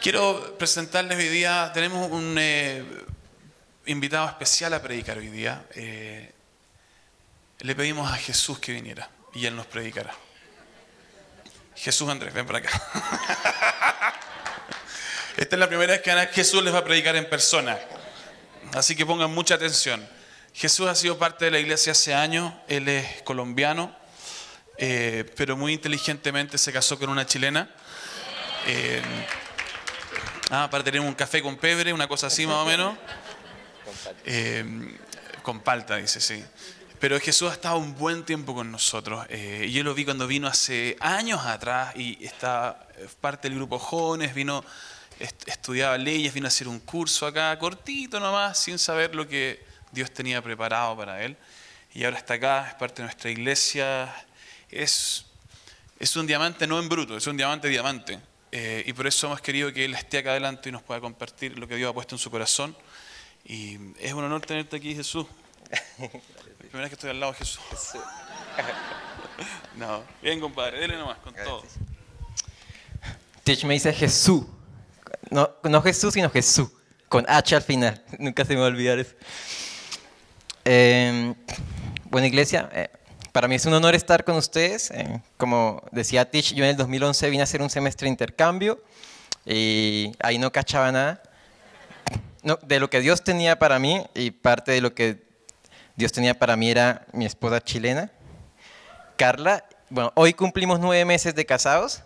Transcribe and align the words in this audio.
Quiero 0.00 0.56
presentarles 0.56 1.18
hoy 1.18 1.28
día, 1.28 1.70
tenemos 1.74 2.10
un 2.10 2.34
eh, 2.38 2.82
invitado 3.84 4.26
especial 4.28 4.72
a 4.72 4.80
predicar 4.80 5.18
hoy 5.18 5.26
día. 5.26 5.66
Eh, 5.74 6.32
le 7.58 7.74
pedimos 7.74 8.10
a 8.10 8.16
Jesús 8.16 8.58
que 8.58 8.72
viniera 8.72 9.10
y 9.34 9.44
Él 9.44 9.54
nos 9.54 9.66
predicará. 9.66 10.14
Jesús 11.76 12.08
Andrés, 12.08 12.32
ven 12.32 12.46
para 12.46 12.60
acá. 12.60 12.70
Esta 15.36 15.56
es 15.56 15.60
la 15.60 15.68
primera 15.68 15.92
vez 15.92 16.00
que 16.00 16.12
Jesús 16.32 16.64
les 16.64 16.72
va 16.72 16.78
a 16.78 16.84
predicar 16.84 17.14
en 17.16 17.28
persona. 17.28 17.78
Así 18.72 18.96
que 18.96 19.04
pongan 19.04 19.30
mucha 19.30 19.56
atención. 19.56 20.08
Jesús 20.54 20.88
ha 20.88 20.94
sido 20.94 21.18
parte 21.18 21.44
de 21.44 21.50
la 21.50 21.58
iglesia 21.58 21.92
hace 21.92 22.14
años, 22.14 22.54
Él 22.68 22.88
es 22.88 23.20
colombiano, 23.20 23.94
eh, 24.78 25.30
pero 25.36 25.58
muy 25.58 25.74
inteligentemente 25.74 26.56
se 26.56 26.72
casó 26.72 26.98
con 26.98 27.10
una 27.10 27.26
chilena. 27.26 27.68
Ah, 30.50 30.68
para 30.70 30.84
tener 30.84 31.00
un 31.00 31.14
café 31.14 31.42
con 31.42 31.56
pebre, 31.56 31.92
una 31.92 32.08
cosa 32.08 32.28
así 32.28 32.46
más 32.46 32.56
o 32.56 32.66
menos. 32.66 32.96
Eh, 34.24 34.64
con 35.42 35.60
palta, 35.60 35.96
dice, 35.96 36.20
sí. 36.20 36.44
Pero 36.98 37.18
Jesús 37.18 37.50
ha 37.50 37.54
estado 37.54 37.78
un 37.78 37.94
buen 37.94 38.24
tiempo 38.24 38.54
con 38.54 38.70
nosotros. 38.70 39.26
y 39.30 39.70
yo 39.72 39.82
lo 39.82 39.94
vi 39.94 40.04
cuando 40.04 40.26
vino 40.26 40.48
hace 40.48 40.96
años 41.00 41.40
atrás 41.46 41.96
y 41.96 42.22
está 42.24 42.86
parte 43.20 43.48
del 43.48 43.56
grupo 43.56 43.78
Jóvenes, 43.78 44.34
vino, 44.34 44.62
estudiaba 45.18 45.96
leyes, 45.96 46.34
vino 46.34 46.46
a 46.46 46.48
hacer 46.48 46.68
un 46.68 46.78
curso 46.80 47.26
acá, 47.26 47.58
cortito 47.58 48.20
nomás, 48.20 48.58
sin 48.58 48.78
saber 48.78 49.14
lo 49.14 49.26
que 49.26 49.64
Dios 49.92 50.10
tenía 50.12 50.42
preparado 50.42 50.96
para 50.96 51.22
él. 51.22 51.36
Y 51.92 52.04
ahora 52.04 52.18
está 52.18 52.34
acá, 52.34 52.68
es 52.68 52.74
parte 52.74 53.02
de 53.02 53.06
nuestra 53.06 53.30
iglesia. 53.30 54.14
Es, 54.70 55.24
es 55.98 56.16
un 56.16 56.26
diamante 56.26 56.66
no 56.66 56.78
en 56.78 56.88
bruto, 56.88 57.16
es 57.16 57.26
un 57.26 57.36
diamante 57.36 57.68
diamante. 57.68 58.20
Eh, 58.52 58.82
y 58.86 58.92
por 58.92 59.06
eso 59.06 59.26
hemos 59.26 59.40
querido 59.40 59.72
que 59.72 59.84
Él 59.84 59.94
esté 59.94 60.18
acá 60.18 60.30
adelante 60.30 60.68
y 60.68 60.72
nos 60.72 60.82
pueda 60.82 61.00
compartir 61.00 61.58
lo 61.58 61.68
que 61.68 61.76
Dios 61.76 61.90
ha 61.90 61.94
puesto 61.94 62.14
en 62.14 62.18
su 62.18 62.30
corazón. 62.30 62.76
Y 63.44 63.78
es 63.98 64.12
un 64.12 64.24
honor 64.24 64.44
tenerte 64.44 64.76
aquí, 64.76 64.94
Jesús. 64.94 65.26
primera 66.58 66.82
vez 66.82 66.88
que 66.90 66.94
estoy 66.94 67.10
al 67.10 67.20
lado 67.20 67.32
de 67.32 67.38
Jesús. 67.38 67.60
no, 69.76 70.02
bien, 70.22 70.40
compadre, 70.40 70.80
dele 70.80 70.96
nomás, 70.96 71.18
con 71.18 71.34
todo. 71.34 71.64
Tich 73.44 73.64
me 73.64 73.74
dice 73.74 73.92
Jesús. 73.92 74.44
No, 75.30 75.50
no 75.64 75.82
Jesús, 75.82 76.14
sino 76.14 76.30
Jesús. 76.30 76.68
Con 77.08 77.24
H 77.28 77.56
al 77.56 77.62
final. 77.62 78.04
Nunca 78.18 78.44
se 78.44 78.54
me 78.54 78.60
va 78.60 78.66
a 78.66 78.68
olvidar 78.68 78.98
eso. 78.98 79.14
Eh, 80.64 81.34
bueno, 82.04 82.26
iglesia, 82.26 82.68
eh, 82.72 82.90
para 83.32 83.48
mí 83.48 83.54
es 83.54 83.66
un 83.66 83.74
honor 83.74 83.94
estar 83.94 84.24
con 84.24 84.36
ustedes. 84.36 84.90
Eh, 84.90 85.20
como 85.36 85.82
decía 85.92 86.30
Tish, 86.30 86.54
yo 86.54 86.64
en 86.64 86.70
el 86.70 86.76
2011 86.76 87.30
vine 87.30 87.42
a 87.42 87.44
hacer 87.44 87.62
un 87.62 87.70
semestre 87.70 88.06
de 88.06 88.10
intercambio 88.10 88.82
y 89.46 90.12
ahí 90.20 90.38
no 90.38 90.52
cachaba 90.52 90.90
nada 90.92 91.22
no, 92.42 92.58
de 92.62 92.80
lo 92.80 92.90
que 92.90 93.00
Dios 93.00 93.22
tenía 93.22 93.58
para 93.58 93.78
mí 93.78 94.04
y 94.14 94.30
parte 94.30 94.72
de 94.72 94.80
lo 94.80 94.94
que 94.94 95.22
Dios 95.96 96.12
tenía 96.12 96.38
para 96.38 96.56
mí 96.56 96.70
era 96.70 97.06
mi 97.12 97.26
esposa 97.26 97.60
chilena, 97.60 98.10
Carla. 99.16 99.64
Bueno, 99.90 100.12
hoy 100.14 100.32
cumplimos 100.32 100.80
nueve 100.80 101.04
meses 101.04 101.34
de 101.34 101.44
casados. 101.44 102.02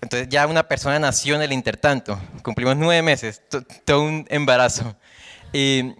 Entonces 0.00 0.28
ya 0.28 0.46
una 0.46 0.68
persona 0.68 0.98
nació 0.98 1.36
en 1.36 1.42
el 1.42 1.52
intertanto. 1.52 2.18
Cumplimos 2.42 2.76
nueve 2.76 3.02
meses, 3.02 3.42
todo 3.84 4.02
un 4.02 4.26
embarazo. 4.28 4.96
Y 5.52 5.94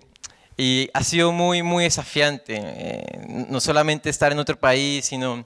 y 0.56 0.88
ha 0.94 1.04
sido 1.04 1.32
muy, 1.32 1.62
muy 1.62 1.84
desafiante, 1.84 2.58
eh, 2.58 3.46
no 3.48 3.60
solamente 3.60 4.08
estar 4.08 4.32
en 4.32 4.38
otro 4.38 4.58
país, 4.58 5.04
sino 5.04 5.44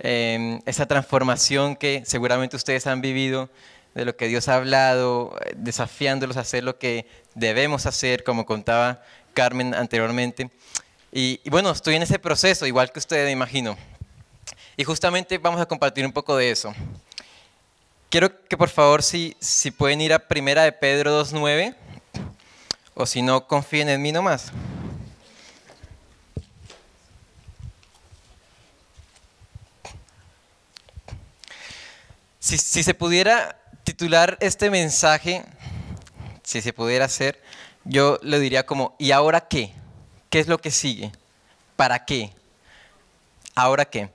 eh, 0.00 0.60
esa 0.66 0.86
transformación 0.86 1.76
que 1.76 2.02
seguramente 2.04 2.56
ustedes 2.56 2.86
han 2.86 3.00
vivido, 3.00 3.48
de 3.94 4.04
lo 4.04 4.16
que 4.16 4.28
Dios 4.28 4.48
ha 4.48 4.56
hablado, 4.56 5.36
eh, 5.44 5.54
desafiándolos 5.56 6.36
a 6.36 6.40
hacer 6.40 6.64
lo 6.64 6.78
que 6.78 7.06
debemos 7.34 7.86
hacer, 7.86 8.24
como 8.24 8.46
contaba 8.46 9.02
Carmen 9.32 9.74
anteriormente. 9.74 10.50
Y, 11.12 11.40
bueno, 11.48 11.70
estoy 11.70 11.94
en 11.94 12.02
ese 12.02 12.18
proceso, 12.18 12.66
igual 12.66 12.92
que 12.92 12.98
ustedes, 12.98 13.26
me 13.26 13.32
imagino. 13.32 13.76
Y 14.76 14.84
justamente 14.84 15.38
vamos 15.38 15.60
a 15.60 15.66
compartir 15.66 16.04
un 16.04 16.12
poco 16.12 16.36
de 16.36 16.50
eso. 16.50 16.74
Quiero 18.10 18.44
que 18.46 18.56
por 18.56 18.68
favor, 18.68 19.02
si, 19.02 19.36
si 19.40 19.70
pueden 19.70 20.00
ir 20.00 20.12
a 20.12 20.18
Primera 20.18 20.62
de 20.62 20.72
Pedro 20.72 21.24
2.9. 21.24 21.74
O 23.00 23.06
si 23.06 23.22
no, 23.22 23.46
confíen 23.46 23.88
en 23.88 24.02
mí 24.02 24.10
nomás. 24.10 24.50
Si, 32.40 32.58
si, 32.58 32.82
se 32.82 32.94
pudiera 32.94 33.56
titular 33.84 34.36
este 34.40 34.68
mensaje, 34.68 35.44
si 36.42 36.60
se 36.60 36.72
pudiera 36.72 37.04
hacer, 37.04 37.40
yo 37.84 38.18
le 38.20 38.40
diría 38.40 38.66
como, 38.66 38.96
¿y 38.98 39.12
ahora 39.12 39.42
qué? 39.46 39.72
¿Qué 40.28 40.40
es 40.40 40.48
lo 40.48 40.58
que 40.58 40.72
sigue? 40.72 41.12
¿Para 41.76 42.04
qué? 42.04 42.32
¿Ahora 43.54 43.84
qué? 43.84 44.10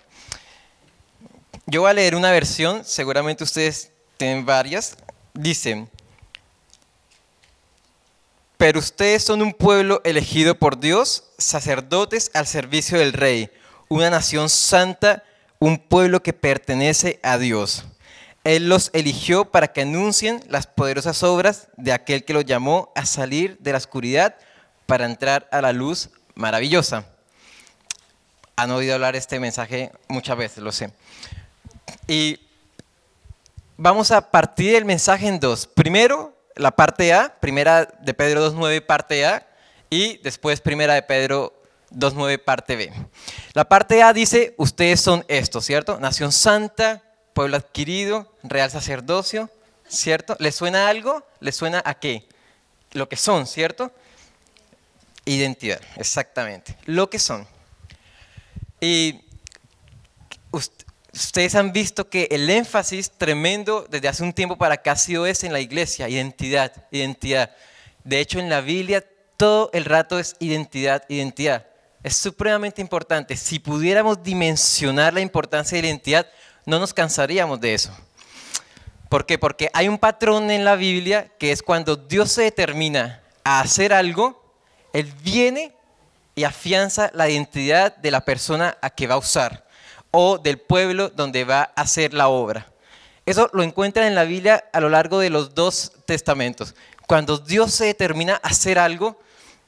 Yo 1.67 1.81
voy 1.81 1.91
a 1.91 1.93
leer 1.93 2.15
una 2.15 2.31
versión, 2.31 2.83
seguramente 2.83 3.45
ustedes 3.45 3.91
tienen 4.17 4.45
varias. 4.45 4.97
Dice, 5.33 5.87
pero 8.63 8.79
ustedes 8.79 9.25
son 9.25 9.41
un 9.41 9.51
pueblo 9.51 9.99
elegido 10.05 10.55
por 10.55 10.79
Dios, 10.79 11.25
sacerdotes 11.37 12.31
al 12.33 12.47
servicio 12.47 12.97
del 12.97 13.11
rey, 13.11 13.49
una 13.89 14.09
nación 14.09 14.47
santa, 14.47 15.21
un 15.59 15.77
pueblo 15.77 16.23
que 16.23 16.31
pertenece 16.31 17.19
a 17.23 17.37
Dios. 17.37 17.83
Él 18.45 18.69
los 18.69 18.89
eligió 18.93 19.43
para 19.51 19.73
que 19.73 19.81
anuncien 19.81 20.41
las 20.47 20.65
poderosas 20.65 21.23
obras 21.23 21.67
de 21.75 21.91
aquel 21.91 22.23
que 22.23 22.31
los 22.31 22.45
llamó 22.45 22.89
a 22.95 23.05
salir 23.05 23.57
de 23.59 23.73
la 23.73 23.79
oscuridad 23.79 24.37
para 24.85 25.07
entrar 25.07 25.45
a 25.51 25.59
la 25.59 25.73
luz 25.73 26.09
maravillosa. 26.33 27.05
Han 28.55 28.71
oído 28.71 28.93
hablar 28.93 29.17
este 29.17 29.41
mensaje 29.41 29.91
muchas 30.07 30.37
veces, 30.37 30.59
lo 30.59 30.71
sé. 30.71 30.89
Y 32.07 32.39
vamos 33.75 34.11
a 34.11 34.31
partir 34.31 34.71
del 34.71 34.85
mensaje 34.85 35.27
en 35.27 35.41
dos. 35.41 35.67
Primero, 35.67 36.32
la 36.55 36.71
parte 36.71 37.13
A, 37.13 37.35
primera 37.39 37.85
de 37.85 38.13
Pedro 38.13 38.51
2.9, 38.51 38.85
parte 38.85 39.25
A, 39.25 39.47
y 39.89 40.17
después 40.17 40.61
primera 40.61 40.93
de 40.93 41.03
Pedro 41.03 41.53
2.9, 41.91 42.43
parte 42.43 42.75
B. 42.75 42.91
La 43.53 43.65
parte 43.65 44.01
A 44.03 44.13
dice, 44.13 44.53
ustedes 44.57 45.01
son 45.01 45.25
esto, 45.27 45.61
¿cierto? 45.61 45.99
Nación 45.99 46.31
santa, 46.31 47.03
pueblo 47.33 47.57
adquirido, 47.57 48.35
real 48.43 48.71
sacerdocio, 48.71 49.49
¿cierto? 49.87 50.35
¿Les 50.39 50.55
suena 50.55 50.87
algo? 50.87 51.25
¿Les 51.39 51.55
suena 51.55 51.81
a 51.85 51.95
qué? 51.95 52.27
Lo 52.91 53.09
que 53.09 53.17
son, 53.17 53.47
¿cierto? 53.47 53.91
Identidad, 55.25 55.81
exactamente. 55.95 56.77
Lo 56.85 57.09
que 57.09 57.19
son. 57.19 57.47
Y 58.81 59.23
Ustedes 61.13 61.53
han 61.53 61.71
visto 61.71 62.09
que 62.09 62.27
el 62.31 62.49
énfasis 62.49 63.11
tremendo 63.11 63.85
desde 63.87 64.07
hace 64.07 64.23
un 64.23 64.33
tiempo 64.33 64.57
para 64.57 64.75
acá 64.75 64.93
ha 64.93 64.95
sido 64.95 65.27
ese 65.27 65.45
en 65.45 65.53
la 65.53 65.59
iglesia, 65.59 66.09
identidad, 66.09 66.71
identidad. 66.89 67.51
De 68.03 68.19
hecho, 68.19 68.39
en 68.39 68.49
la 68.49 68.61
Biblia 68.61 69.05
todo 69.37 69.69
el 69.73 69.85
rato 69.85 70.17
es 70.17 70.35
identidad, 70.39 71.03
identidad. 71.09 71.67
Es 72.01 72.17
supremamente 72.17 72.81
importante. 72.81 73.37
Si 73.37 73.59
pudiéramos 73.59 74.23
dimensionar 74.23 75.13
la 75.13 75.21
importancia 75.21 75.75
de 75.75 75.83
la 75.83 75.89
identidad, 75.89 76.27
no 76.65 76.79
nos 76.79 76.95
cansaríamos 76.95 77.61
de 77.61 77.75
eso. 77.75 77.95
¿Por 79.07 79.27
qué? 79.27 79.37
Porque 79.37 79.69
hay 79.71 79.87
un 79.87 79.99
patrón 79.99 80.49
en 80.49 80.65
la 80.65 80.75
Biblia 80.75 81.29
que 81.37 81.51
es 81.51 81.61
cuando 81.61 81.95
Dios 81.95 82.31
se 82.31 82.41
determina 82.41 83.21
a 83.43 83.59
hacer 83.59 83.93
algo, 83.93 84.43
Él 84.93 85.13
viene 85.21 85.75
y 86.33 86.43
afianza 86.43 87.11
la 87.13 87.29
identidad 87.29 87.95
de 87.97 88.09
la 88.09 88.25
persona 88.25 88.79
a 88.81 88.89
que 88.89 89.05
va 89.05 89.13
a 89.13 89.19
usar 89.19 89.62
o 90.15 90.37
del 90.37 90.59
pueblo 90.59 91.09
donde 91.09 91.43
va 91.43 91.71
a 91.75 91.81
hacer 91.81 92.13
la 92.13 92.27
obra. 92.27 92.67
Eso 93.25 93.49
lo 93.51 93.63
encuentran 93.63 94.05
en 94.05 94.15
la 94.15 94.25
Biblia 94.25 94.63
a 94.71 94.79
lo 94.79 94.89
largo 94.89 95.17
de 95.17 95.31
los 95.31 95.55
dos 95.55 95.93
testamentos. 96.05 96.75
Cuando 97.07 97.39
Dios 97.39 97.73
se 97.73 97.85
determina 97.85 98.35
a 98.35 98.49
hacer 98.49 98.77
algo, 98.77 99.19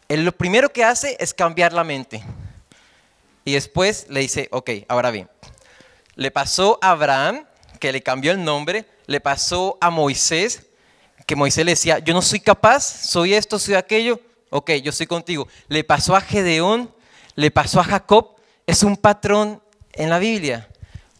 lo 0.07 0.31
primero 0.33 0.71
que 0.71 0.83
hace 0.83 1.17
es 1.19 1.33
cambiar 1.33 1.73
la 1.73 1.83
mente. 1.83 2.23
Y 3.43 3.53
después 3.53 4.05
le 4.09 4.19
dice, 4.19 4.47
ok, 4.51 4.69
ahora 4.87 5.09
bien, 5.09 5.27
le 6.15 6.29
pasó 6.29 6.77
a 6.79 6.91
Abraham, 6.91 7.45
que 7.79 7.91
le 7.91 8.03
cambió 8.03 8.31
el 8.31 8.43
nombre, 8.43 8.85
le 9.07 9.19
pasó 9.19 9.79
a 9.81 9.89
Moisés, 9.89 10.67
que 11.25 11.35
Moisés 11.35 11.65
le 11.65 11.71
decía, 11.71 11.97
yo 11.99 12.13
no 12.13 12.21
soy 12.21 12.39
capaz, 12.39 12.81
soy 12.83 13.33
esto, 13.33 13.57
soy 13.57 13.73
aquello, 13.73 14.19
ok, 14.51 14.71
yo 14.83 14.91
soy 14.91 15.07
contigo. 15.07 15.47
Le 15.69 15.83
pasó 15.83 16.15
a 16.15 16.21
Gedeón, 16.21 16.93
le 17.33 17.49
pasó 17.49 17.79
a 17.79 17.83
Jacob, 17.83 18.35
es 18.67 18.83
un 18.83 18.95
patrón 18.95 19.61
en 19.95 20.09
la 20.09 20.19
Biblia, 20.19 20.67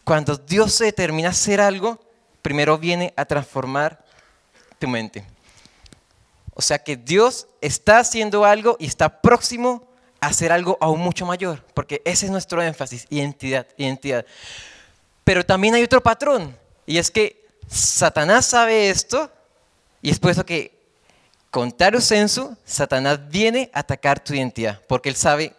cuando 0.04 0.36
Dios 0.36 0.74
se 0.74 0.84
determina 0.84 1.28
a 1.28 1.30
hacer 1.32 1.60
algo, 1.60 2.00
primero 2.42 2.78
viene 2.78 3.12
a 3.16 3.24
transformar 3.24 4.04
tu 4.78 4.86
mente. 4.86 5.24
O 6.54 6.62
sea 6.62 6.78
que 6.78 6.96
Dios 6.96 7.48
está 7.60 7.98
haciendo 7.98 8.44
algo 8.44 8.76
y 8.78 8.86
está 8.86 9.20
próximo 9.20 9.86
a 10.20 10.28
hacer 10.28 10.52
algo 10.52 10.78
aún 10.80 11.00
mucho 11.00 11.26
mayor, 11.26 11.64
porque 11.74 12.02
ese 12.04 12.26
es 12.26 12.32
nuestro 12.32 12.62
énfasis, 12.62 13.06
identidad, 13.10 13.66
identidad. 13.76 14.24
Pero 15.24 15.44
también 15.44 15.74
hay 15.74 15.82
otro 15.82 16.02
patrón, 16.02 16.56
y 16.86 16.98
es 16.98 17.10
que 17.10 17.44
Satanás 17.68 18.46
sabe 18.46 18.90
esto 18.90 19.30
y 20.00 20.10
es 20.10 20.18
por 20.18 20.30
eso 20.30 20.46
que, 20.46 20.72
contrario 21.50 22.00
censo, 22.00 22.56
Satanás 22.64 23.28
viene 23.28 23.70
a 23.72 23.80
atacar 23.80 24.22
tu 24.22 24.34
identidad, 24.34 24.80
porque 24.86 25.08
él 25.08 25.16
sabe 25.16 25.52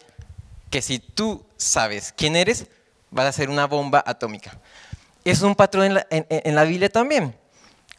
que 0.69 0.81
si 0.81 0.99
tú 0.99 1.45
sabes 1.57 2.13
quién 2.15 2.35
eres, 2.35 2.67
vas 3.17 3.27
a 3.27 3.31
ser 3.33 3.49
una 3.49 3.65
bomba 3.67 4.03
atómica. 4.05 4.57
Es 5.25 5.41
un 5.41 5.55
patrón 5.55 5.85
en 5.85 5.93
la, 5.95 6.07
en 6.09 6.55
la 6.55 6.63
Biblia 6.63 6.89
también. 6.89 7.35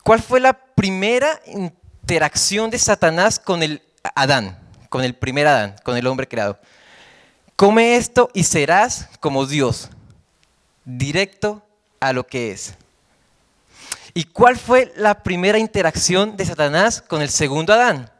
¿Cuál 0.02 0.22
fue 0.22 0.40
la 0.40 0.54
primera 0.54 1.40
interacción 1.46 2.70
de 2.70 2.78
Satanás 2.78 3.38
con 3.38 3.62
el 3.62 3.82
Adán, 4.14 4.58
con 4.88 5.04
el 5.04 5.14
primer 5.14 5.46
Adán, 5.46 5.76
con 5.84 5.96
el 5.96 6.06
hombre 6.06 6.26
creado? 6.26 6.58
Come 7.56 7.96
esto 7.96 8.30
y 8.32 8.44
serás 8.44 9.08
como 9.20 9.44
Dios, 9.44 9.90
directo 10.84 11.62
a 12.00 12.12
lo 12.12 12.26
que 12.26 12.52
es. 12.52 12.74
¿Y 14.14 14.24
cuál 14.24 14.56
fue 14.56 14.92
la 14.96 15.22
primera 15.22 15.58
interacción 15.58 16.36
de 16.36 16.46
Satanás 16.46 17.02
con 17.02 17.20
el 17.20 17.30
segundo 17.30 17.72
Adán? 17.72 18.10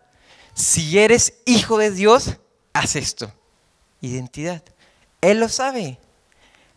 Si 0.55 0.99
eres 0.99 1.35
hijo 1.47 1.79
de 1.79 1.91
Dios, 1.91 2.37
haz 2.73 2.97
esto. 2.97 3.33
Identidad. 4.00 4.62
Él 5.21 5.41
lo 5.41 5.49
sabe. 5.49 5.99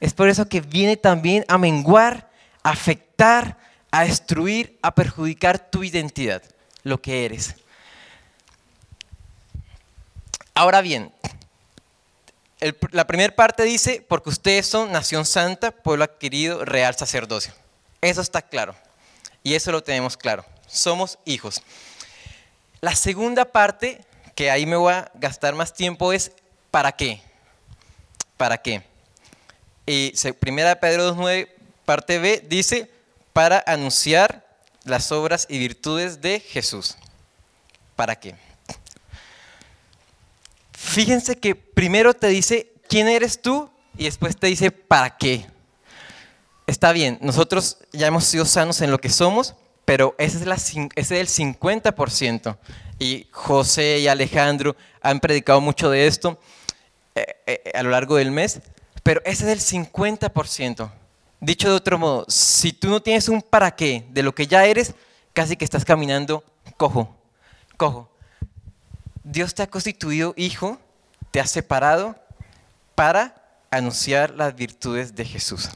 Es 0.01 0.13
por 0.13 0.27
eso 0.30 0.50
que 0.50 0.62
viene 0.62 0.98
también 0.98 1.45
a 1.48 1.59
menguar, 1.59 2.30
a 2.63 2.71
afectar, 2.71 3.57
a 3.92 4.03
destruir, 4.03 4.80
a 4.81 4.95
perjudicar 4.95 5.69
tu 5.69 5.83
identidad, 5.83 6.42
lo 6.83 7.00
que 7.00 7.24
eres. 7.24 7.56
Ahora 10.56 10.81
bien, 10.81 11.13
la 12.92 13.06
primera 13.06 13.33
parte 13.36 13.63
dice, 13.63 14.03
porque 14.07 14.30
ustedes 14.30 14.65
son 14.65 14.92
nación 14.92 15.24
santa, 15.25 15.71
pueblo 15.71 16.04
adquirido, 16.04 16.65
real 16.65 16.95
sacerdocio. 16.95 17.54
Eso 18.01 18.21
está 18.21 18.42
claro. 18.42 18.75
Y 19.44 19.54
eso 19.54 19.71
lo 19.71 19.83
tenemos 19.83 20.18
claro. 20.18 20.44
Somos 20.65 21.19
hijos. 21.25 21.62
La 22.81 22.95
segunda 22.95 23.45
parte, 23.45 24.04
que 24.33 24.50
ahí 24.50 24.65
me 24.65 24.77
voy 24.77 24.94
a 24.94 25.12
gastar 25.13 25.54
más 25.54 25.74
tiempo, 25.74 26.12
es 26.12 26.31
¿para 26.71 26.92
qué? 26.92 27.21
¿Para 28.38 28.57
qué? 28.57 28.90
Y 29.86 30.13
primera 30.39 30.80
Pedro 30.80 31.16
2.9, 31.16 31.50
parte 31.86 32.19
B, 32.19 32.45
dice, 32.48 32.89
para 33.33 33.63
anunciar 33.66 34.45
las 34.83 35.12
obras 35.12 35.48
y 35.50 35.57
virtudes 35.60 36.22
de 36.22 36.39
Jesús. 36.39 36.98
¿Para 37.95 38.16
qué? 38.16 38.36
Fíjense 40.74 41.38
que 41.38 41.56
primero 41.56 42.13
te 42.13 42.28
dice 42.28 42.72
quién 42.88 43.07
eres 43.07 43.42
tú 43.42 43.69
y 43.98 44.06
después 44.06 44.36
te 44.38 44.48
dice 44.48 44.72
para 44.72 45.18
qué. 45.18 45.45
Está 46.68 46.92
bien, 46.92 47.18
nosotros 47.22 47.78
ya 47.92 48.07
hemos 48.07 48.24
sido 48.25 48.45
sanos 48.45 48.81
en 48.81 48.92
lo 48.92 49.00
que 49.00 49.10
somos, 49.10 49.56
pero 49.86 50.16
ese 50.18 50.38
es, 50.38 50.45
la, 50.45 50.56
ese 50.56 50.89
es 50.95 51.12
el 51.12 51.28
50%. 51.28 52.57
Y 53.00 53.28
José 53.31 54.00
y 54.00 54.07
Alejandro 54.07 54.75
han 55.01 55.19
predicado 55.19 55.60
mucho 55.60 55.89
de 55.89 56.07
esto 56.07 56.39
eh, 57.16 57.25
eh, 57.45 57.72
a 57.74 57.83
lo 57.83 57.89
largo 57.89 58.16
del 58.16 58.31
mes, 58.31 58.62
pero 59.03 59.21
ese 59.25 59.51
es 59.51 59.71
el 59.71 59.86
50%. 59.88 60.92
Dicho 61.39 61.69
de 61.69 61.75
otro 61.75 61.98
modo, 61.98 62.25
si 62.27 62.71
tú 62.71 62.89
no 62.89 63.01
tienes 63.01 63.27
un 63.27 63.42
para 63.42 63.75
qué 63.75 64.06
de 64.09 64.21
lo 64.21 64.33
que 64.36 64.45
ya 64.45 64.65
eres, 64.65 64.94
casi 65.33 65.56
que 65.56 65.65
estás 65.65 65.83
caminando 65.83 66.44
cojo, 66.77 67.15
cojo. 67.77 68.09
Dios 69.24 69.56
te 69.56 69.63
ha 69.63 69.68
constituido 69.68 70.33
hijo, 70.38 70.80
te 71.31 71.39
ha 71.39 71.48
separado 71.48 72.15
para 72.95 73.42
anunciar 73.71 74.36
las 74.36 74.56
virtudes 74.56 75.15
de 75.15 75.25
Jesús. 75.25 75.69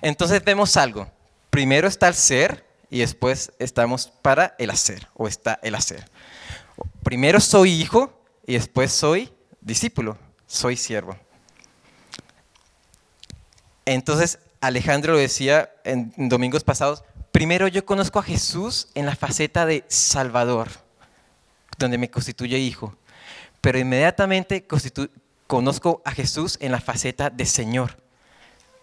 Entonces 0.00 0.42
vemos 0.44 0.76
algo. 0.76 1.08
Primero 1.50 1.86
está 1.86 2.08
el 2.08 2.14
ser 2.14 2.66
y 2.90 3.00
después 3.00 3.52
estamos 3.58 4.12
para 4.22 4.54
el 4.58 4.70
hacer 4.70 5.08
o 5.14 5.28
está 5.28 5.58
el 5.62 5.74
hacer. 5.74 6.10
Primero 7.02 7.40
soy 7.40 7.72
hijo 7.72 8.20
y 8.46 8.54
después 8.54 8.92
soy 8.92 9.32
discípulo, 9.60 10.18
soy 10.46 10.76
siervo. 10.76 11.16
Entonces 13.86 14.38
Alejandro 14.60 15.14
lo 15.14 15.18
decía 15.18 15.70
en 15.84 16.12
domingos 16.28 16.62
pasados, 16.62 17.02
primero 17.32 17.68
yo 17.68 17.86
conozco 17.86 18.18
a 18.18 18.22
Jesús 18.22 18.88
en 18.94 19.06
la 19.06 19.16
faceta 19.16 19.64
de 19.64 19.84
Salvador 19.88 20.68
donde 21.78 21.98
me 21.98 22.10
constituye 22.10 22.58
hijo. 22.58 22.96
Pero 23.60 23.78
inmediatamente 23.78 24.66
conozco 25.46 26.02
a 26.04 26.10
Jesús 26.12 26.58
en 26.60 26.72
la 26.72 26.80
faceta 26.80 27.30
de 27.30 27.46
Señor, 27.46 27.96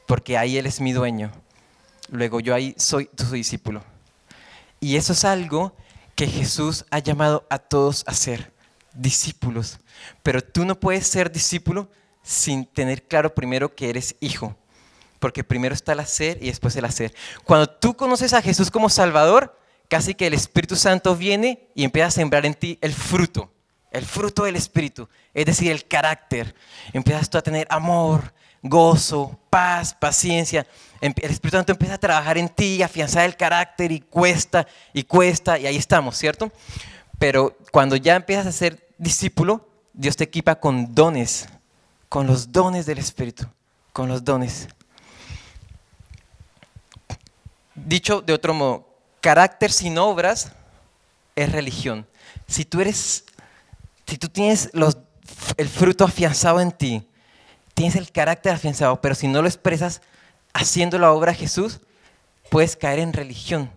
porque 0.08 0.38
ahí 0.38 0.58
Él 0.58 0.66
es 0.66 0.82
mi 0.82 0.94
dueño. 0.94 1.32
Luego 2.10 2.40
yo 2.40 2.54
ahí 2.54 2.76
soy 2.78 3.06
tu 3.06 3.26
discípulo. 3.32 3.84
Y 4.80 4.98
eso 4.98 5.14
es 5.14 5.24
algo 5.24 5.76
que 6.16 6.28
Jesús 6.28 6.86
ha 6.92 7.00
llamado 7.00 7.48
a 7.50 7.58
todos 7.58 8.04
a 8.08 8.14
ser 8.14 8.52
discípulos. 8.94 9.80
Pero 10.22 10.42
tú 10.44 10.66
no 10.66 10.80
puedes 10.80 11.08
ser 11.08 11.32
discípulo 11.32 11.90
sin 12.22 12.66
tener 12.66 13.04
claro 13.04 13.34
primero 13.34 13.74
que 13.74 13.90
eres 13.90 14.16
hijo. 14.20 14.56
Porque 15.24 15.46
primero 15.46 15.74
está 15.74 15.94
el 15.94 16.02
hacer 16.02 16.38
y 16.42 16.48
después 16.48 16.76
el 16.76 16.84
hacer. 16.84 17.16
Cuando 17.46 17.70
tú 17.70 17.96
conoces 17.96 18.34
a 18.34 18.42
Jesús 18.42 18.70
como 18.70 18.90
Salvador, 18.90 19.58
casi 19.88 20.16
que 20.16 20.28
el 20.28 20.34
Espíritu 20.34 20.76
Santo 20.76 21.16
viene 21.16 21.70
y 21.76 21.86
empieza 21.86 22.10
a 22.10 22.12
sembrar 22.12 22.46
en 22.46 22.54
ti 22.54 22.78
el 22.82 22.94
fruto, 22.94 23.50
el 23.92 24.04
fruto 24.06 24.44
del 24.44 24.58
Espíritu, 24.58 25.08
es 25.34 25.46
decir, 25.46 25.72
el 25.72 25.88
carácter. 25.88 26.54
Empiezas 26.92 27.30
tú 27.30 27.38
a 27.38 27.42
tener 27.42 27.66
amor, 27.70 28.34
gozo, 28.62 29.40
paz, 29.50 29.94
paciencia. 29.94 30.68
El 31.00 31.14
Espíritu 31.32 31.56
Santo 31.56 31.72
empieza 31.72 31.94
a 31.94 32.00
trabajar 32.00 32.38
en 32.38 32.50
ti, 32.50 32.82
a 32.82 32.88
afianzar 32.88 33.24
el 33.24 33.38
carácter 33.38 33.94
y 33.94 34.02
cuesta 34.02 34.68
y 34.92 35.04
cuesta 35.04 35.58
y 35.58 35.68
ahí 35.68 35.78
estamos, 35.78 36.18
¿cierto? 36.18 36.52
Pero 37.18 37.58
cuando 37.72 37.96
ya 37.96 38.18
empiezas 38.18 38.46
a 38.46 38.52
ser 38.52 38.90
discípulo, 38.98 39.70
Dios 39.94 40.18
te 40.18 40.26
equipa 40.26 40.56
con 40.56 40.94
dones, 40.94 41.48
con 42.10 42.28
los 42.28 42.52
dones 42.52 42.86
del 42.86 42.98
Espíritu, 42.98 43.46
con 43.94 44.10
los 44.10 44.26
dones. 44.26 44.68
Dicho 47.76 48.22
de 48.22 48.34
otro 48.34 48.54
modo, 48.54 48.94
Carácter 49.24 49.72
sin 49.72 49.98
obras 49.98 50.52
es 51.34 51.50
religión. 51.50 52.06
Si 52.46 52.66
tú 52.66 52.82
eres, 52.82 53.24
si 54.06 54.18
tú 54.18 54.28
tienes 54.28 54.70
el 55.56 55.70
fruto 55.70 56.04
afianzado 56.04 56.60
en 56.60 56.74
ti, 56.74 57.08
tienes 57.74 57.96
el 57.96 58.12
carácter 58.12 58.52
afianzado, 58.52 59.00
pero 59.00 59.16
si 59.16 59.30
no 59.30 59.42
lo 59.42 59.48
expresas 59.48 60.02
haciendo 60.54 61.00
la 61.00 61.14
obra 61.14 61.32
de 61.32 61.38
Jesús, 61.38 61.80
puedes 62.50 62.76
caer 62.76 63.00
en 63.00 63.14
religión. 63.14 63.72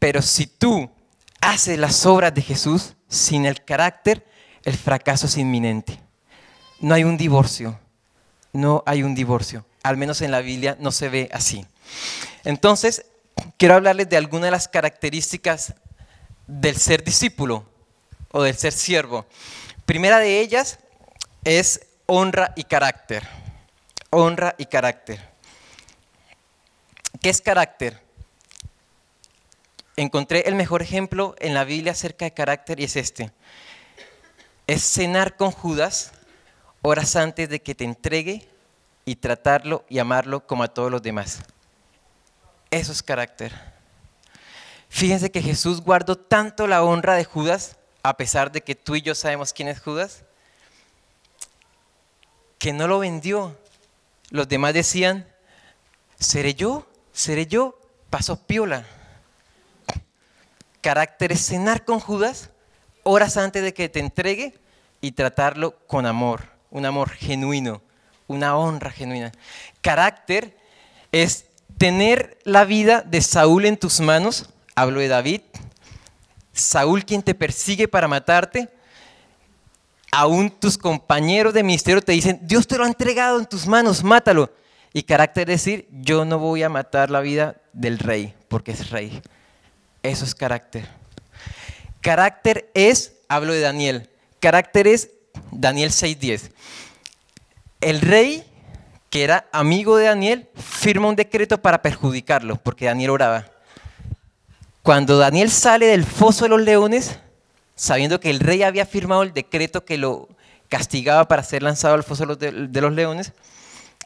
Pero 0.00 0.22
si 0.22 0.48
tú 0.48 0.90
haces 1.40 1.78
las 1.78 2.04
obras 2.04 2.34
de 2.34 2.42
Jesús 2.42 2.94
sin 3.08 3.46
el 3.46 3.64
carácter, 3.64 4.26
el 4.64 4.76
fracaso 4.76 5.26
es 5.26 5.36
inminente. 5.36 6.00
No 6.80 6.94
hay 6.94 7.04
un 7.04 7.16
divorcio, 7.16 7.78
no 8.52 8.82
hay 8.86 9.04
un 9.04 9.14
divorcio. 9.14 9.64
Al 9.84 9.96
menos 9.96 10.20
en 10.20 10.32
la 10.32 10.40
Biblia 10.40 10.76
no 10.80 10.90
se 10.90 11.08
ve 11.08 11.30
así. 11.32 11.64
Entonces, 12.42 13.06
quiero 13.58 13.74
hablarles 13.74 14.08
de 14.08 14.16
algunas 14.16 14.46
de 14.46 14.50
las 14.50 14.68
características 14.68 15.74
del 16.46 16.76
ser 16.76 17.02
discípulo 17.04 17.66
o 18.30 18.42
del 18.42 18.56
ser 18.56 18.72
siervo. 18.72 19.26
Primera 19.86 20.18
de 20.18 20.40
ellas 20.40 20.78
es 21.44 21.86
honra 22.06 22.52
y 22.56 22.64
carácter. 22.64 23.26
Honra 24.10 24.54
y 24.58 24.66
carácter. 24.66 25.20
¿Qué 27.20 27.30
es 27.30 27.40
carácter? 27.40 28.00
Encontré 29.96 30.40
el 30.46 30.56
mejor 30.56 30.82
ejemplo 30.82 31.34
en 31.38 31.54
la 31.54 31.64
Biblia 31.64 31.92
acerca 31.92 32.24
de 32.24 32.34
carácter 32.34 32.80
y 32.80 32.84
es 32.84 32.96
este. 32.96 33.30
Es 34.66 34.82
cenar 34.82 35.36
con 35.36 35.50
Judas 35.50 36.12
horas 36.82 37.16
antes 37.16 37.48
de 37.48 37.62
que 37.62 37.74
te 37.74 37.84
entregue 37.84 38.46
y 39.04 39.16
tratarlo 39.16 39.84
y 39.88 39.98
amarlo 39.98 40.46
como 40.46 40.64
a 40.64 40.68
todos 40.68 40.90
los 40.90 41.02
demás. 41.02 41.40
Eso 42.74 42.90
es 42.90 43.04
carácter. 43.04 43.52
Fíjense 44.88 45.30
que 45.30 45.40
Jesús 45.40 45.80
guardó 45.80 46.16
tanto 46.18 46.66
la 46.66 46.82
honra 46.82 47.14
de 47.14 47.24
Judas, 47.24 47.76
a 48.02 48.16
pesar 48.16 48.50
de 48.50 48.62
que 48.62 48.74
tú 48.74 48.96
y 48.96 49.02
yo 49.02 49.14
sabemos 49.14 49.52
quién 49.52 49.68
es 49.68 49.78
Judas, 49.78 50.24
que 52.58 52.72
no 52.72 52.88
lo 52.88 52.98
vendió. 52.98 53.56
Los 54.30 54.48
demás 54.48 54.74
decían, 54.74 55.24
¿seré 56.18 56.54
yo? 56.54 56.84
¿Seré 57.12 57.46
yo? 57.46 57.78
Pasó 58.10 58.44
piola. 58.44 58.84
Carácter 60.80 61.30
es 61.30 61.46
cenar 61.46 61.84
con 61.84 62.00
Judas 62.00 62.50
horas 63.04 63.36
antes 63.36 63.62
de 63.62 63.72
que 63.72 63.88
te 63.88 64.00
entregue 64.00 64.58
y 65.00 65.12
tratarlo 65.12 65.78
con 65.86 66.06
amor, 66.06 66.48
un 66.72 66.86
amor 66.86 67.10
genuino, 67.10 67.82
una 68.26 68.56
honra 68.56 68.90
genuina. 68.90 69.30
Carácter 69.80 70.56
es 71.12 71.46
tener 71.78 72.38
la 72.44 72.64
vida 72.64 73.02
de 73.02 73.20
Saúl 73.20 73.64
en 73.66 73.76
tus 73.76 74.00
manos, 74.00 74.50
hablo 74.74 75.00
de 75.00 75.08
David, 75.08 75.40
Saúl 76.52 77.04
quien 77.04 77.22
te 77.22 77.34
persigue 77.34 77.88
para 77.88 78.08
matarte, 78.08 78.68
aún 80.12 80.50
tus 80.50 80.78
compañeros 80.78 81.52
de 81.54 81.64
ministerio 81.64 82.00
te 82.00 82.12
dicen, 82.12 82.38
Dios 82.42 82.66
te 82.66 82.78
lo 82.78 82.84
ha 82.84 82.88
entregado 82.88 83.38
en 83.38 83.46
tus 83.46 83.66
manos, 83.66 84.04
mátalo. 84.04 84.50
Y 84.92 85.02
carácter 85.02 85.48
decir, 85.48 85.88
yo 85.90 86.24
no 86.24 86.38
voy 86.38 86.62
a 86.62 86.68
matar 86.68 87.10
la 87.10 87.20
vida 87.20 87.56
del 87.72 87.98
rey, 87.98 88.32
porque 88.46 88.70
es 88.70 88.90
rey. 88.90 89.20
Eso 90.04 90.24
es 90.24 90.36
carácter. 90.36 90.88
Carácter 92.00 92.70
es, 92.74 93.14
hablo 93.28 93.52
de 93.52 93.60
Daniel, 93.60 94.08
carácter 94.38 94.86
es 94.86 95.10
Daniel 95.50 95.90
6.10. 95.90 96.52
El 97.80 98.00
rey, 98.00 98.44
que 99.14 99.22
era 99.22 99.48
amigo 99.52 99.96
de 99.96 100.06
Daniel, 100.06 100.48
firma 100.56 101.06
un 101.06 101.14
decreto 101.14 101.62
para 101.62 101.80
perjudicarlo, 101.80 102.56
porque 102.56 102.86
Daniel 102.86 103.10
oraba. 103.10 103.44
Cuando 104.82 105.18
Daniel 105.18 105.52
sale 105.52 105.86
del 105.86 106.02
foso 106.02 106.46
de 106.46 106.48
los 106.48 106.60
leones, 106.60 107.20
sabiendo 107.76 108.18
que 108.18 108.30
el 108.30 108.40
rey 108.40 108.64
había 108.64 108.84
firmado 108.84 109.22
el 109.22 109.32
decreto 109.32 109.84
que 109.84 109.98
lo 109.98 110.28
castigaba 110.68 111.28
para 111.28 111.44
ser 111.44 111.62
lanzado 111.62 111.94
al 111.94 112.02
foso 112.02 112.26
de 112.34 112.80
los 112.80 112.92
leones, 112.92 113.34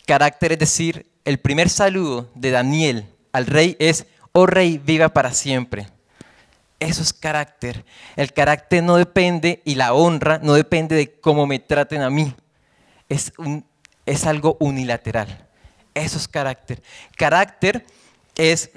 carácter 0.07 0.53
es 0.53 0.59
decir, 0.59 1.11
el 1.25 1.39
primer 1.39 1.71
saludo 1.71 2.29
de 2.35 2.51
Daniel 2.51 3.07
al 3.33 3.47
rey 3.47 3.77
es, 3.79 4.05
oh 4.33 4.45
rey, 4.45 4.77
viva 4.77 5.09
para 5.09 5.33
siempre. 5.33 5.89
Eso 6.81 7.01
es 7.01 7.15
carácter. 7.15 7.83
El 8.15 8.35
carácter 8.35 8.83
no 8.83 8.97
depende 8.97 9.63
y 9.65 9.77
la 9.77 9.95
honra 9.95 10.39
no 10.43 10.53
depende 10.53 10.97
de 10.97 11.19
cómo 11.19 11.47
me 11.47 11.61
traten 11.61 12.03
a 12.03 12.11
mí. 12.11 12.35
Es, 13.09 13.33
un, 13.39 13.65
es 14.09 14.27
algo 14.27 14.57
unilateral. 14.59 15.47
Eso 15.95 16.17
es 16.17 16.27
carácter. 16.29 16.83
Carácter 17.17 17.85
es 18.37 18.71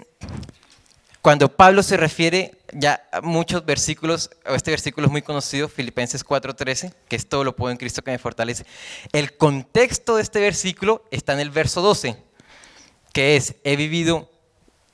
cuando 1.22 1.56
Pablo 1.56 1.84
se 1.84 1.98
refiere 1.98 2.58
ya 2.74 3.08
a 3.12 3.22
muchos 3.22 3.64
versículos, 3.66 4.32
este 4.46 4.72
versículo 4.72 5.08
es 5.08 5.12
muy 5.12 5.22
conocido, 5.22 5.70
Filipenses 5.70 6.26
4:13, 6.26 6.94
que 7.08 7.16
es 7.16 7.30
todo 7.30 7.44
lo 7.44 7.56
puedo 7.56 7.72
en 7.72 7.78
Cristo 7.78 8.02
que 8.04 8.12
me 8.12 8.18
fortalece. 8.18 8.66
El 9.14 9.38
contexto 9.38 10.16
de 10.16 10.24
este 10.24 10.40
versículo 10.40 11.06
está 11.12 11.34
en 11.34 11.40
el 11.40 11.52
verso 11.52 11.82
12, 11.82 12.18
que 13.14 13.36
es, 13.38 13.56
he 13.64 13.76
vivido 13.76 14.32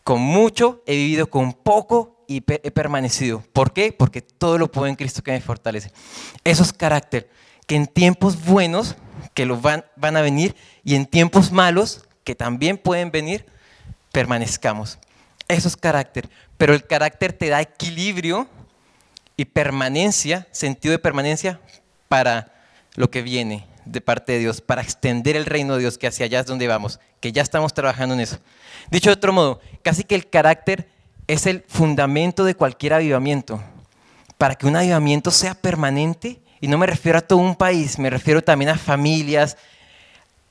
con 0.04 0.22
mucho, 0.22 0.84
he 0.86 0.96
vivido 0.96 1.30
con 1.30 1.54
poco 1.54 2.24
y 2.28 2.44
he 2.48 2.72
permanecido. 2.72 3.44
¿Por 3.54 3.74
qué? 3.74 3.92
Porque 3.92 4.22
todo 4.22 4.58
lo 4.58 4.72
puedo 4.72 4.88
en 4.88 4.96
Cristo 4.96 5.24
que 5.24 5.32
me 5.32 5.42
fortalece. 5.42 5.92
Eso 6.44 6.62
es 6.62 6.74
carácter, 6.74 7.30
que 7.66 7.76
en 7.76 7.88
tiempos 7.88 8.44
buenos, 8.44 8.96
que 9.34 9.46
los 9.46 9.62
van, 9.62 9.86
van 9.96 10.18
a 10.18 10.22
venir, 10.22 10.56
y 10.84 10.96
en 10.96 11.06
tiempos 11.06 11.52
malos, 11.52 12.06
que 12.24 12.36
también 12.36 12.78
pueden 12.78 13.12
venir, 13.12 13.46
permanezcamos. 14.12 15.00
Eso 15.48 15.68
es 15.68 15.78
carácter. 15.78 16.30
Pero 16.58 16.74
el 16.74 16.86
carácter 16.86 17.34
te 17.34 17.50
da 17.50 17.62
equilibrio 17.62 18.48
y 19.38 19.46
permanencia, 19.46 20.48
sentido 20.52 20.92
de 20.92 21.00
permanencia 21.00 21.60
para 22.08 22.52
lo 22.96 23.10
que 23.10 23.22
viene 23.22 23.66
de 23.86 24.02
parte 24.02 24.34
de 24.34 24.40
Dios, 24.40 24.60
para 24.60 24.82
extender 24.82 25.36
el 25.36 25.46
reino 25.46 25.76
de 25.76 25.82
Dios, 25.82 25.98
que 25.98 26.08
hacia 26.08 26.26
allá 26.26 26.42
es 26.42 26.46
donde 26.46 26.68
vamos, 26.68 27.00
que 27.22 27.32
ya 27.32 27.42
estamos 27.42 27.74
trabajando 27.74 28.16
en 28.16 28.22
eso. 28.22 28.40
Dicho 28.92 29.10
de 29.10 29.16
otro 29.16 29.32
modo, 29.32 29.62
casi 29.84 30.04
que 30.04 30.16
el 30.16 30.30
carácter 30.30 30.90
es 31.28 31.46
el 31.46 31.64
fundamento 31.68 32.44
de 32.44 32.56
cualquier 32.56 32.94
avivamiento. 32.94 33.64
Para 34.38 34.56
que 34.56 34.68
un 34.68 34.76
avivamiento 34.76 35.32
sea 35.32 35.56
permanente, 35.56 36.42
y 36.60 36.68
no 36.68 36.78
me 36.78 36.88
refiero 36.88 37.18
a 37.18 37.22
todo 37.22 37.40
un 37.40 37.56
país, 37.56 38.00
me 38.00 38.10
refiero 38.10 38.44
también 38.44 38.70
a 38.70 38.78
familias, 38.78 39.58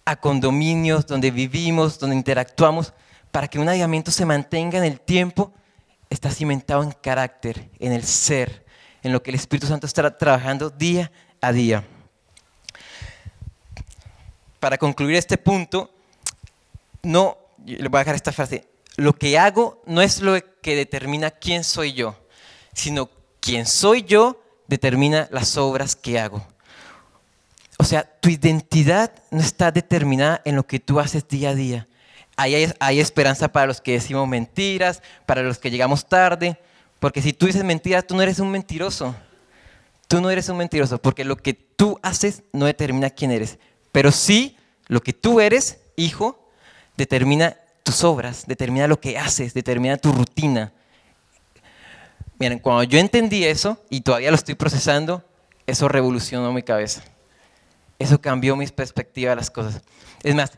a 0.04 0.16
condominios 0.16 1.06
donde 1.06 1.30
vivimos, 1.30 1.98
donde 1.98 2.16
interactuamos, 2.16 2.92
para 3.32 3.48
que 3.48 3.58
un 3.58 3.68
avivamiento 3.68 4.10
se 4.10 4.25
mantenga 4.25 4.78
en 4.78 4.84
el 4.84 5.00
tiempo, 5.00 5.52
está 6.08 6.30
cimentado 6.30 6.82
en 6.82 6.92
carácter, 6.92 7.68
en 7.80 7.92
el 7.92 8.04
ser, 8.04 8.64
en 9.02 9.12
lo 9.12 9.22
que 9.22 9.30
el 9.30 9.34
Espíritu 9.34 9.66
Santo 9.66 9.86
está 9.86 10.16
trabajando 10.16 10.70
día 10.70 11.10
a 11.40 11.52
día. 11.52 11.84
Para 14.60 14.78
concluir 14.78 15.16
este 15.16 15.36
punto, 15.36 15.92
no, 17.02 17.36
le 17.64 17.88
voy 17.88 17.98
a 17.98 18.00
dejar 18.00 18.14
esta 18.14 18.32
frase, 18.32 18.68
lo 18.96 19.12
que 19.12 19.38
hago 19.38 19.82
no 19.86 20.00
es 20.00 20.20
lo 20.20 20.38
que 20.62 20.76
determina 20.76 21.30
quién 21.30 21.64
soy 21.64 21.92
yo, 21.92 22.16
sino 22.72 23.10
quién 23.40 23.66
soy 23.66 24.02
yo 24.02 24.40
determina 24.68 25.28
las 25.30 25.56
obras 25.56 25.96
que 25.96 26.18
hago. 26.18 26.46
O 27.78 27.85
sea, 27.85 28.04
tu 28.20 28.28
identidad 28.28 29.12
no 29.30 29.40
está 29.40 29.70
determinada 29.70 30.40
en 30.44 30.56
lo 30.56 30.66
que 30.66 30.80
tú 30.80 30.99
haces 30.99 31.28
día 31.28 31.50
a 31.50 31.54
día, 31.54 31.87
hay, 32.37 33.00
esperanza 33.00 33.49
para 33.49 33.66
los 33.66 33.80
que 33.80 33.92
decimos 33.92 34.28
mentiras, 34.28 35.02
para 35.25 35.42
los 35.42 35.58
que 35.58 35.70
llegamos 35.70 36.06
tarde, 36.06 36.58
porque 36.99 37.23
si 37.23 37.32
tú 37.32 37.46
dices 37.46 37.64
mentiras, 37.64 38.06
tú 38.06 38.14
no 38.14 38.23
eres 38.23 38.38
un 38.38 38.50
mentiroso. 38.50 39.14
Tú 40.06 40.20
no 40.20 40.30
eres 40.30 40.49
un 40.49 40.58
mentiroso, 40.58 40.99
porque 40.99 41.25
lo 41.25 41.37
que 41.37 41.54
tú 41.54 41.99
haces 42.02 42.42
no 42.52 42.66
determina 42.66 43.11
quién 43.11 43.32
eres. 43.32 43.58
Pero 43.90 44.12
sí, 44.12 44.56
lo 44.87 45.00
que 45.00 45.12
tú 45.12 45.40
eres, 45.40 45.78
hijo, 45.96 46.49
determina 46.96 47.56
tus 47.82 48.04
obras, 48.04 48.44
determina 48.46 48.87
lo 48.87 49.00
que 49.00 49.18
haces, 49.18 49.52
determina 49.52 49.96
tu 49.96 50.12
rutina. 50.12 50.73
Miren, 52.38 52.59
cuando 52.59 52.83
yo 52.83 52.99
entendí 52.99 53.45
eso, 53.45 53.78
y 53.88 54.02
todavía 54.02 54.31
lo 54.31 54.37
estoy 54.37 54.55
procesando, 54.55 55.25
eso 55.66 55.88
revolucionó 55.88 56.52
mi 56.52 56.62
cabeza. 56.62 57.02
Eso 57.99 58.21
cambió 58.21 58.57
mi 58.57 58.66
perspectiva 58.66 59.31
de 59.31 59.37
las 59.37 59.50
cosas. 59.50 59.81
Es 60.23 60.35
más, 60.35 60.52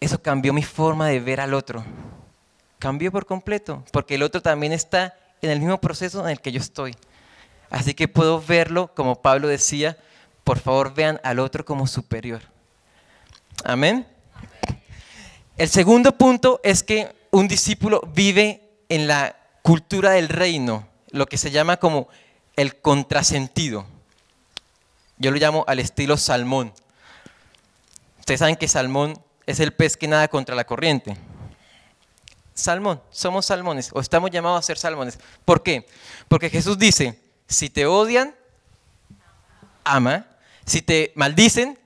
eso 0.00 0.20
cambió 0.20 0.52
mi 0.52 0.62
forma 0.62 1.08
de 1.08 1.20
ver 1.20 1.40
al 1.40 1.54
otro. 1.54 1.84
Cambió 2.78 3.10
por 3.10 3.24
completo, 3.24 3.84
porque 3.92 4.16
el 4.16 4.22
otro 4.22 4.42
también 4.42 4.72
está 4.72 5.16
en 5.40 5.50
el 5.50 5.60
mismo 5.60 5.80
proceso 5.80 6.22
en 6.24 6.30
el 6.30 6.40
que 6.40 6.52
yo 6.52 6.60
estoy. 6.60 6.94
Así 7.70 7.94
que 7.94 8.08
puedo 8.08 8.40
verlo, 8.40 8.92
como 8.94 9.22
Pablo 9.22 9.48
decía, 9.48 9.96
por 10.44 10.58
favor 10.58 10.92
vean 10.94 11.20
al 11.24 11.38
otro 11.38 11.64
como 11.64 11.86
superior. 11.86 12.42
Amén. 13.64 14.06
El 15.56 15.68
segundo 15.68 16.18
punto 16.18 16.60
es 16.62 16.82
que 16.82 17.14
un 17.30 17.48
discípulo 17.48 18.02
vive 18.14 18.68
en 18.88 19.06
la 19.06 19.36
cultura 19.62 20.10
del 20.10 20.28
reino, 20.28 20.86
lo 21.12 21.26
que 21.26 21.38
se 21.38 21.50
llama 21.50 21.76
como 21.76 22.08
el 22.56 22.80
contrasentido. 22.80 23.86
Yo 25.18 25.30
lo 25.30 25.36
llamo 25.36 25.64
al 25.68 25.78
estilo 25.78 26.16
salmón. 26.16 26.72
Ustedes 28.18 28.40
saben 28.40 28.56
que 28.56 28.66
salmón 28.66 29.22
es 29.46 29.60
el 29.60 29.72
pez 29.72 29.96
que 29.96 30.08
nada 30.08 30.28
contra 30.28 30.56
la 30.56 30.64
corriente. 30.64 31.16
Salmón, 32.54 33.00
somos 33.10 33.46
salmones 33.46 33.90
o 33.92 34.00
estamos 34.00 34.30
llamados 34.30 34.58
a 34.58 34.62
ser 34.62 34.78
salmones. 34.78 35.18
¿Por 35.44 35.62
qué? 35.62 35.86
Porque 36.28 36.50
Jesús 36.50 36.78
dice, 36.78 37.18
si 37.46 37.70
te 37.70 37.86
odian, 37.86 38.34
ama. 39.84 40.26
Si 40.64 40.80
te 40.80 41.12
maldicen, 41.16 41.78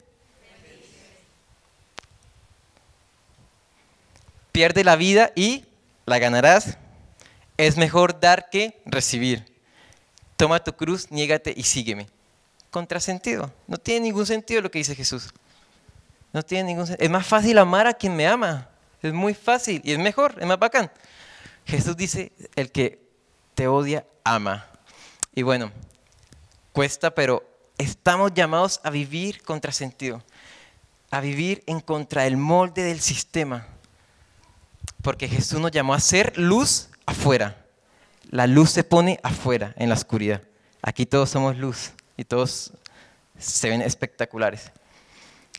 pierde 4.53 4.85
la 4.85 4.97
vida 4.97 5.33
y 5.35 5.65
la 6.05 6.19
ganarás. 6.19 6.79
Es 7.57 7.77
mejor 7.77 8.21
dar 8.21 8.51
que 8.51 8.81
recibir. 8.85 9.45
Toma 10.37 10.63
tu 10.63 10.75
cruz, 10.75 11.11
niégate 11.11 11.55
y 11.57 11.63
sígueme. 11.63 12.07
Contrasentido. 12.71 13.53
No 13.67 13.79
tiene 13.79 14.01
ningún 14.01 14.27
sentido 14.27 14.61
lo 14.61 14.71
que 14.71 14.79
dice 14.79 14.95
Jesús. 14.95 15.33
No 16.33 16.43
tiene 16.43 16.65
ningún 16.65 16.87
sentido. 16.87 17.05
Es 17.05 17.11
más 17.11 17.27
fácil 17.27 17.57
amar 17.59 17.87
a 17.87 17.95
quien 17.95 18.15
me 18.15 18.27
ama. 18.27 18.69
Es 19.03 19.13
muy 19.13 19.35
fácil 19.35 19.81
y 19.85 19.93
es 19.93 19.99
mejor, 19.99 20.35
es 20.39 20.47
más 20.47 20.59
bacán. 20.59 20.91
Jesús 21.65 21.97
dice, 21.97 22.33
el 22.55 22.71
que 22.71 23.01
te 23.55 23.69
odia, 23.69 24.07
ama. 24.25 24.67
Y 25.35 25.43
bueno, 25.43 25.73
cuesta, 26.73 27.15
pero 27.15 27.49
estamos 27.79 28.33
llamados 28.35 28.81
a 28.85 28.91
vivir 28.91 29.43
contrasentido, 29.43 30.23
a 31.11 31.21
vivir 31.21 31.63
en 31.67 31.81
contra 31.81 32.23
del 32.25 32.37
molde 32.37 32.83
del 32.83 33.01
sistema. 33.01 33.67
Porque 35.03 35.29
Jesús 35.29 35.61
nos 35.61 35.71
llamó 35.71 35.95
a 35.95 36.01
ser 36.01 36.37
luz 36.37 36.89
afuera. 37.07 37.65
La 38.31 38.47
luz 38.47 38.71
se 38.71 38.85
pone 38.85 39.19
afuera, 39.23 39.73
en 39.77 39.89
la 39.89 39.95
oscuridad. 39.95 40.43
Aquí 40.83 41.07
todos 41.07 41.31
somos 41.31 41.57
luz 41.57 41.93
y 42.17 42.25
todos 42.25 42.73
se 43.39 43.69
ven 43.71 43.83
espectaculares. 43.83 44.73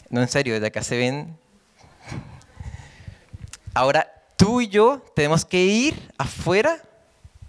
No, 0.10 0.22
en 0.22 0.28
serio, 0.28 0.54
desde 0.54 0.68
acá 0.68 0.84
se 0.84 0.98
ven. 0.98 1.38
Ahora, 3.74 4.12
tú 4.36 4.62
y 4.62 4.68
yo 4.68 5.04
tenemos 5.16 5.46
que 5.46 5.64
ir 5.64 6.12
afuera 6.18 6.82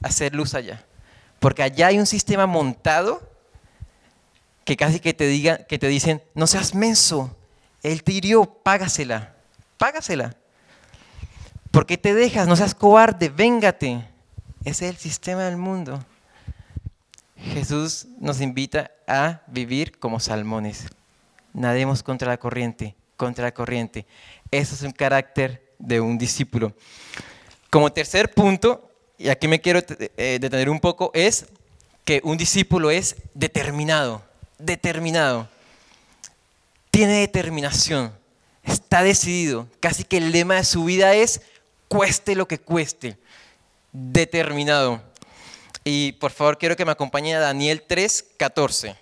a 0.02 0.08
hacer 0.08 0.34
luz 0.34 0.54
allá. 0.54 0.84
Porque 1.38 1.62
allá 1.62 1.88
hay 1.88 1.98
un 1.98 2.06
sistema 2.06 2.46
montado 2.46 3.22
que 4.64 4.76
casi 4.76 5.00
que 5.00 5.14
te, 5.14 5.26
diga, 5.26 5.58
que 5.58 5.78
te 5.78 5.88
dicen, 5.88 6.22
no 6.34 6.46
seas 6.46 6.74
menso, 6.74 7.36
él 7.82 8.02
te 8.02 8.12
hirió, 8.12 8.44
págasela, 8.44 9.34
págasela. 9.78 10.36
¿Por 11.70 11.86
qué 11.86 11.98
te 11.98 12.14
dejas? 12.14 12.48
No 12.48 12.56
seas 12.56 12.74
cobarde, 12.74 13.28
véngate. 13.28 14.04
Ese 14.64 14.86
es 14.86 14.90
el 14.90 14.96
sistema 14.96 15.44
del 15.44 15.56
mundo. 15.56 16.04
Jesús 17.36 18.06
nos 18.18 18.40
invita 18.40 18.90
a 19.06 19.42
vivir 19.46 19.98
como 19.98 20.18
salmones 20.20 20.86
nademos 21.58 22.02
contra 22.02 22.28
la 22.28 22.38
corriente, 22.38 22.94
contra 23.16 23.44
la 23.44 23.52
corriente. 23.52 24.06
Eso 24.50 24.74
es 24.74 24.82
un 24.82 24.92
carácter 24.92 25.62
de 25.78 26.00
un 26.00 26.18
discípulo. 26.18 26.72
Como 27.70 27.92
tercer 27.92 28.32
punto, 28.32 28.90
y 29.18 29.28
aquí 29.28 29.48
me 29.48 29.60
quiero 29.60 29.80
eh, 30.16 30.38
detener 30.40 30.70
un 30.70 30.80
poco, 30.80 31.10
es 31.14 31.46
que 32.04 32.20
un 32.24 32.38
discípulo 32.38 32.90
es 32.90 33.16
determinado, 33.34 34.22
determinado. 34.58 35.48
Tiene 36.90 37.20
determinación, 37.20 38.12
está 38.64 39.02
decidido. 39.02 39.68
Casi 39.80 40.04
que 40.04 40.16
el 40.16 40.32
lema 40.32 40.54
de 40.54 40.64
su 40.64 40.84
vida 40.84 41.14
es 41.14 41.42
cueste 41.88 42.36
lo 42.36 42.46
que 42.46 42.60
cueste. 42.60 43.18
Determinado. 43.92 45.02
Y 45.84 46.12
por 46.12 46.30
favor 46.30 46.58
quiero 46.58 46.76
que 46.76 46.84
me 46.84 46.92
acompañe 46.92 47.34
a 47.34 47.40
Daniel 47.40 47.82
3, 47.86 48.24
14. 48.36 48.96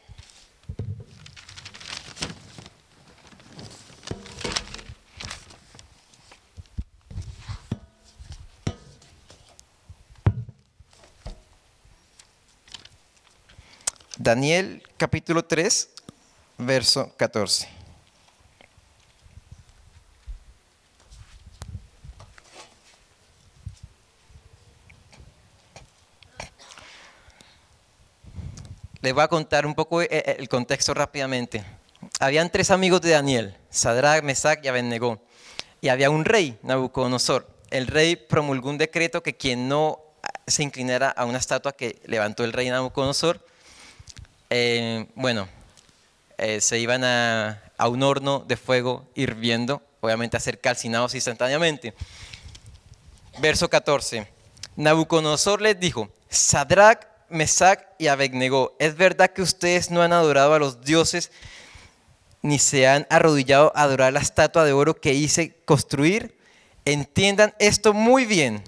Daniel 14.19 14.83
capítulo 14.97 15.45
3, 15.45 15.89
verso 16.59 17.13
14. 17.17 17.76
Les 29.07 29.15
voy 29.15 29.23
a 29.23 29.29
contar 29.29 29.67
un 29.67 29.75
poco 29.77 30.03
eh, 30.03 30.09
eh, 30.11 30.35
el 30.37 30.49
contexto 30.49 30.93
rápidamente. 30.93 31.63
Habían 32.19 32.51
tres 32.51 32.73
amigos 32.73 33.01
de 33.03 33.11
Daniel, 33.11 33.57
Sadrach, 33.71 34.25
Mesach 34.25 34.59
y 34.65 34.67
Abednego. 34.67 35.23
Y 35.81 35.91
había 35.91 36.11
un 36.11 36.25
rey, 36.25 36.59
Nabucodonosor. 36.65 37.47
El 37.71 37.87
rey 37.87 38.17
promulgó 38.17 38.69
un 38.69 38.79
decreto 38.79 39.23
que 39.23 39.37
quien 39.37 39.69
no 39.69 40.01
se 40.49 40.65
inclinara 40.65 41.09
a 41.09 41.25
una 41.25 41.39
estatua 41.39 41.71
que 41.71 42.03
levantó 42.07 42.43
el 42.43 42.53
rey 42.53 42.69
Nabucodonosor, 42.69 43.47
eh, 44.51 45.07
bueno, 45.15 45.49
se 46.59 46.79
iban 46.81 47.05
a, 47.05 47.63
a, 47.79 47.87
un 47.87 48.03
horno 48.03 48.41
de 48.41 48.57
fuego 48.57 49.07
hirviendo, 49.15 49.85
obviamente 50.01 50.37
a 50.37 50.41
ser 50.41 50.61
calcinados 50.61 51.15
instantáneamente. 51.15 51.95
Verso 53.39 53.71
14. 53.71 54.27
Nabucodonosor 54.75 55.63
les 55.63 55.79
dijo, 55.79 56.09
Sadrach, 56.29 57.16
Mesach 57.29 57.81
y 57.99 58.07
Abednego, 58.07 58.77
¿es 58.79 58.97
verdad 58.97 59.31
que 59.31 59.43
ustedes 59.43 59.91
no 59.91 60.03
han 60.03 60.13
adorado 60.13 60.55
a 60.55 60.59
los 60.59 60.83
dioses 60.83 61.31
ni 62.43 62.59
se 62.59 62.87
han 62.87 63.07
arrodillado 63.11 63.73
a 63.75 63.83
adorar 63.83 64.13
la 64.13 64.21
estatua 64.21 64.65
de 64.65 64.73
oro 64.73 65.01
que 65.01 65.15
hice 65.15 65.57
construir? 65.65 66.39
Entiendan 66.85 67.55
esto 67.59 67.93
muy 67.93 68.25
bien. 68.25 68.63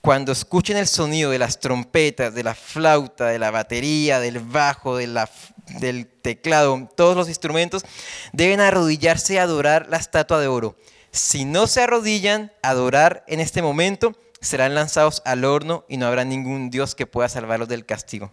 Cuando 0.00 0.32
escuchen 0.32 0.76
el 0.76 0.88
sonido 0.88 1.30
de 1.30 1.38
las 1.38 1.60
trompetas, 1.60 2.34
de 2.34 2.42
la 2.42 2.54
flauta, 2.54 3.26
de 3.26 3.38
la 3.38 3.50
batería, 3.50 4.20
del 4.20 4.38
bajo, 4.40 4.96
del 4.98 6.06
teclado, 6.20 6.90
todos 6.94 7.16
los 7.16 7.28
instrumentos, 7.28 7.84
deben 8.32 8.60
arrodillarse 8.60 9.38
a 9.40 9.44
adorar 9.44 9.86
la 9.88 9.96
estatua 9.96 10.40
de 10.40 10.48
oro. 10.48 10.76
Si 11.10 11.44
no 11.44 11.66
se 11.68 11.80
arrodillan 11.80 12.52
a 12.60 12.70
adorar 12.70 13.24
en 13.28 13.40
este 13.40 13.62
momento, 13.62 14.14
serán 14.44 14.74
lanzados 14.74 15.22
al 15.24 15.44
horno 15.44 15.84
y 15.88 15.96
no 15.96 16.06
habrá 16.06 16.24
ningún 16.24 16.70
Dios 16.70 16.94
que 16.94 17.06
pueda 17.06 17.28
salvarlos 17.28 17.68
del 17.68 17.86
castigo. 17.86 18.32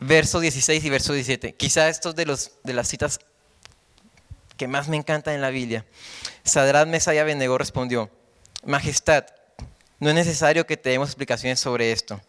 Verso 0.00 0.40
16 0.40 0.84
y 0.84 0.90
verso 0.90 1.12
17. 1.12 1.54
Quizá 1.54 1.88
estos 1.88 2.14
de, 2.14 2.26
los, 2.26 2.52
de 2.64 2.72
las 2.72 2.88
citas 2.88 3.20
que 4.56 4.68
más 4.68 4.88
me 4.88 4.96
encantan 4.96 5.34
en 5.34 5.40
la 5.40 5.50
Biblia. 5.50 5.84
Sadrat 6.42 6.88
Mesaya 6.88 7.22
Abednego 7.22 7.58
respondió, 7.58 8.10
Majestad, 8.64 9.26
no 10.00 10.08
es 10.08 10.14
necesario 10.14 10.66
que 10.66 10.76
te 10.76 10.90
demos 10.90 11.08
explicaciones 11.08 11.60
sobre 11.60 11.92
esto. 11.92 12.20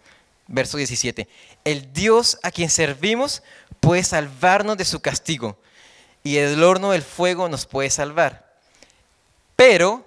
Verso 0.48 0.78
17. 0.78 1.28
El 1.64 1.92
Dios 1.94 2.38
a 2.44 2.52
quien 2.52 2.70
servimos 2.70 3.42
puede 3.80 4.04
salvarnos 4.04 4.78
de 4.78 4.86
su 4.86 5.00
castigo 5.00 5.58
y 6.24 6.38
el 6.38 6.64
horno 6.64 6.92
del 6.92 7.04
fuego 7.04 7.50
nos 7.50 7.66
puede 7.66 7.90
salvar. 7.90 8.54
Pero 9.56 10.06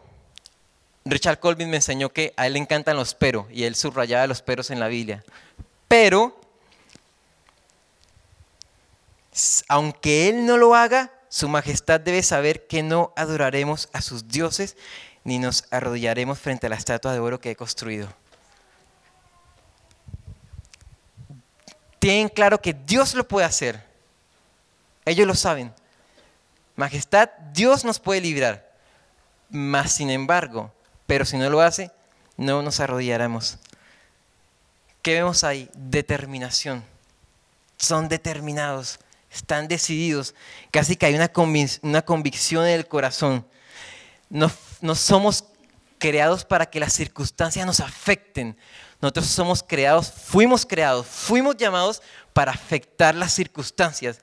Richard 1.10 1.40
Colvin 1.40 1.70
me 1.70 1.76
enseñó 1.76 2.10
que 2.10 2.34
a 2.36 2.46
él 2.46 2.52
le 2.52 2.58
encantan 2.58 2.96
los 2.96 3.14
pero 3.14 3.48
y 3.50 3.64
él 3.64 3.74
subrayaba 3.74 4.26
los 4.26 4.42
peros 4.42 4.70
en 4.70 4.78
la 4.78 4.88
Biblia. 4.88 5.24
Pero, 5.88 6.38
aunque 9.68 10.28
él 10.28 10.44
no 10.44 10.58
lo 10.58 10.74
haga, 10.74 11.10
su 11.30 11.48
majestad 11.48 12.00
debe 12.00 12.22
saber 12.22 12.66
que 12.66 12.82
no 12.82 13.12
adoraremos 13.16 13.88
a 13.92 14.02
sus 14.02 14.28
dioses 14.28 14.76
ni 15.24 15.38
nos 15.38 15.64
arrodillaremos 15.70 16.38
frente 16.38 16.66
a 16.66 16.70
la 16.70 16.76
estatua 16.76 17.12
de 17.12 17.20
oro 17.20 17.40
que 17.40 17.50
he 17.50 17.56
construido. 17.56 18.08
Tienen 21.98 22.28
claro 22.28 22.60
que 22.60 22.74
Dios 22.74 23.14
lo 23.14 23.26
puede 23.26 23.46
hacer. 23.46 23.82
Ellos 25.04 25.26
lo 25.26 25.34
saben. 25.34 25.72
Majestad, 26.76 27.30
Dios 27.52 27.84
nos 27.84 27.98
puede 27.98 28.20
librar. 28.20 28.70
Mas, 29.50 29.92
sin 29.92 30.10
embargo, 30.10 30.72
pero 31.08 31.24
si 31.24 31.38
no 31.38 31.48
lo 31.48 31.62
hace, 31.62 31.90
no 32.36 32.60
nos 32.60 32.80
arrodillaremos. 32.80 33.56
¿Qué 35.00 35.14
vemos 35.14 35.42
ahí? 35.42 35.70
Determinación. 35.74 36.84
Son 37.78 38.10
determinados, 38.10 39.00
están 39.32 39.68
decididos. 39.68 40.34
Casi 40.70 40.96
que 40.96 41.06
hay 41.06 41.14
una, 41.14 41.32
una 41.80 42.02
convicción 42.02 42.66
en 42.66 42.74
el 42.74 42.86
corazón. 42.86 43.46
No, 44.28 44.52
no 44.82 44.94
somos 44.94 45.44
creados 45.98 46.44
para 46.44 46.66
que 46.66 46.78
las 46.78 46.92
circunstancias 46.92 47.64
nos 47.64 47.80
afecten. 47.80 48.54
Nosotros 49.00 49.28
somos 49.28 49.62
creados, 49.62 50.12
fuimos 50.12 50.66
creados, 50.66 51.06
fuimos 51.06 51.56
llamados 51.56 52.02
para 52.34 52.52
afectar 52.52 53.14
las 53.14 53.32
circunstancias. 53.32 54.20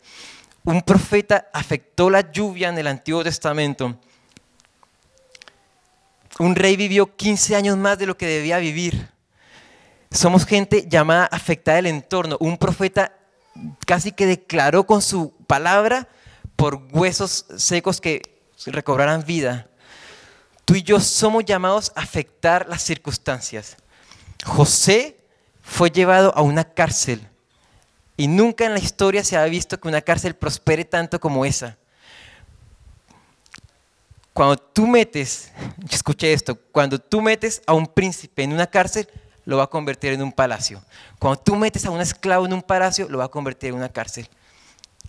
Un 0.64 0.84
profeta 0.84 1.50
afectó 1.52 2.12
la 2.12 2.32
lluvia 2.32 2.70
en 2.70 2.78
el 2.78 2.86
Antiguo 2.86 3.24
Testamento 3.24 4.00
un 6.40 6.56
rey 6.56 6.76
vivió 6.76 7.16
15 7.16 7.56
años 7.56 7.78
más 7.78 7.98
de 7.98 8.06
lo 8.06 8.18
que 8.18 8.28
debía 8.28 8.58
vivir. 8.58 9.10
Somos 10.12 10.46
gente 10.46 10.86
llamada 10.88 11.24
a 11.24 11.36
afectar 11.36 11.78
el 11.78 11.86
entorno. 11.86 12.38
Un 12.40 12.58
profeta 12.58 13.14
casi 13.86 14.12
que 14.12 14.26
declaró 14.26 14.86
con 14.86 15.02
su 15.02 15.34
palabra 15.48 16.08
por 16.56 16.88
huesos 16.92 17.46
secos 17.58 18.02
que 18.02 18.22
recobraran 18.66 19.24
vida. 19.26 19.70
Tú 20.66 20.76
y 20.76 20.84
yo 20.84 21.00
somos 21.00 21.46
llamados 21.46 21.92
a 21.96 22.02
afectar 22.02 22.68
las 22.68 22.82
circunstancias. 22.82 23.78
José 24.44 25.18
fue 25.62 25.90
llevado 25.90 26.34
a 26.36 26.42
una 26.42 26.64
cárcel 26.64 27.28
y 28.18 28.28
nunca 28.28 28.66
en 28.66 28.74
la 28.74 28.80
historia 28.80 29.24
se 29.24 29.38
ha 29.38 29.46
visto 29.46 29.80
que 29.80 29.88
una 29.88 30.02
cárcel 30.02 30.36
prospere 30.36 30.86
tanto 30.86 31.20
como 31.20 31.46
esa. 31.46 31.78
Cuando 34.36 34.58
tú 34.58 34.86
metes, 34.86 35.54
escuché 35.90 36.34
esto, 36.34 36.60
cuando 36.74 37.00
tú 37.00 37.22
metes 37.22 37.62
a 37.66 37.74
un 37.74 37.88
príncipe 37.88 38.44
en 38.44 38.52
una 38.52 38.68
cárcel, 38.68 39.08
lo 39.46 39.56
va 39.56 39.64
a 39.64 39.68
convertir 39.68 40.12
en 40.12 40.22
un 40.22 40.34
palacio. 40.34 40.84
Cuando 41.20 41.40
tú 41.40 41.56
metes 41.56 41.86
a 41.86 41.90
un 41.90 42.02
esclavo 42.02 42.46
en 42.46 42.52
un 42.52 42.62
palacio, 42.62 43.08
lo 43.08 43.20
va 43.20 43.24
a 43.24 43.30
convertir 43.30 43.70
en 43.70 43.76
una 43.76 43.88
cárcel. 43.88 44.28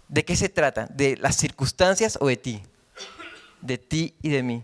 ¿De 0.06 0.24
qué 0.24 0.36
se 0.36 0.48
trata? 0.48 0.86
¿De 0.90 1.16
las 1.16 1.34
circunstancias 1.34 2.16
o 2.20 2.28
de 2.28 2.36
ti? 2.36 2.62
De 3.62 3.78
ti 3.78 4.14
y 4.22 4.28
de 4.28 4.44
mí. 4.44 4.62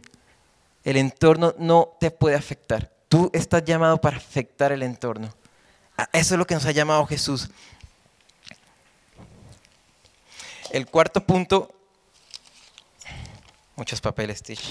El 0.85 0.97
entorno 0.97 1.57
no 1.59 1.97
te 1.99 2.13
puede 2.13 2.37
afectar. 2.37 2.89
Tú 3.09 3.31
estás 3.33 3.65
llamado 3.65 4.01
para 4.01 4.17
afectar 4.17 4.71
el 4.71 4.85
entorno. 4.85 5.35
Eso 6.13 6.35
es 6.35 6.39
lo 6.39 6.47
que 6.47 6.55
nos 6.55 6.67
ha 6.67 6.71
llamado 6.71 7.05
Jesús. 7.07 7.51
El 10.71 10.87
cuarto 10.87 11.21
punto 11.27 11.82
Muchos 13.83 14.01
papeles, 14.01 14.41
Tish. 14.45 14.63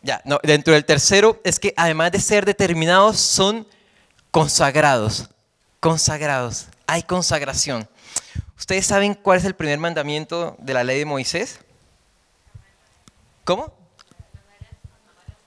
Ya, 0.00 0.22
no, 0.24 0.40
dentro 0.42 0.72
del 0.72 0.86
tercero 0.86 1.38
es 1.44 1.60
que 1.60 1.74
además 1.76 2.10
de 2.10 2.20
ser 2.20 2.46
determinados, 2.46 3.18
son 3.20 3.66
consagrados. 4.30 5.28
Consagrados. 5.78 6.68
Hay 6.86 7.02
consagración. 7.02 7.86
¿Ustedes 8.56 8.86
saben 8.86 9.12
cuál 9.12 9.36
es 9.36 9.44
el 9.44 9.54
primer 9.54 9.78
mandamiento 9.78 10.56
de 10.58 10.72
la 10.72 10.84
ley 10.84 11.00
de 11.00 11.04
Moisés? 11.04 11.58
¿Cómo? 13.44 13.70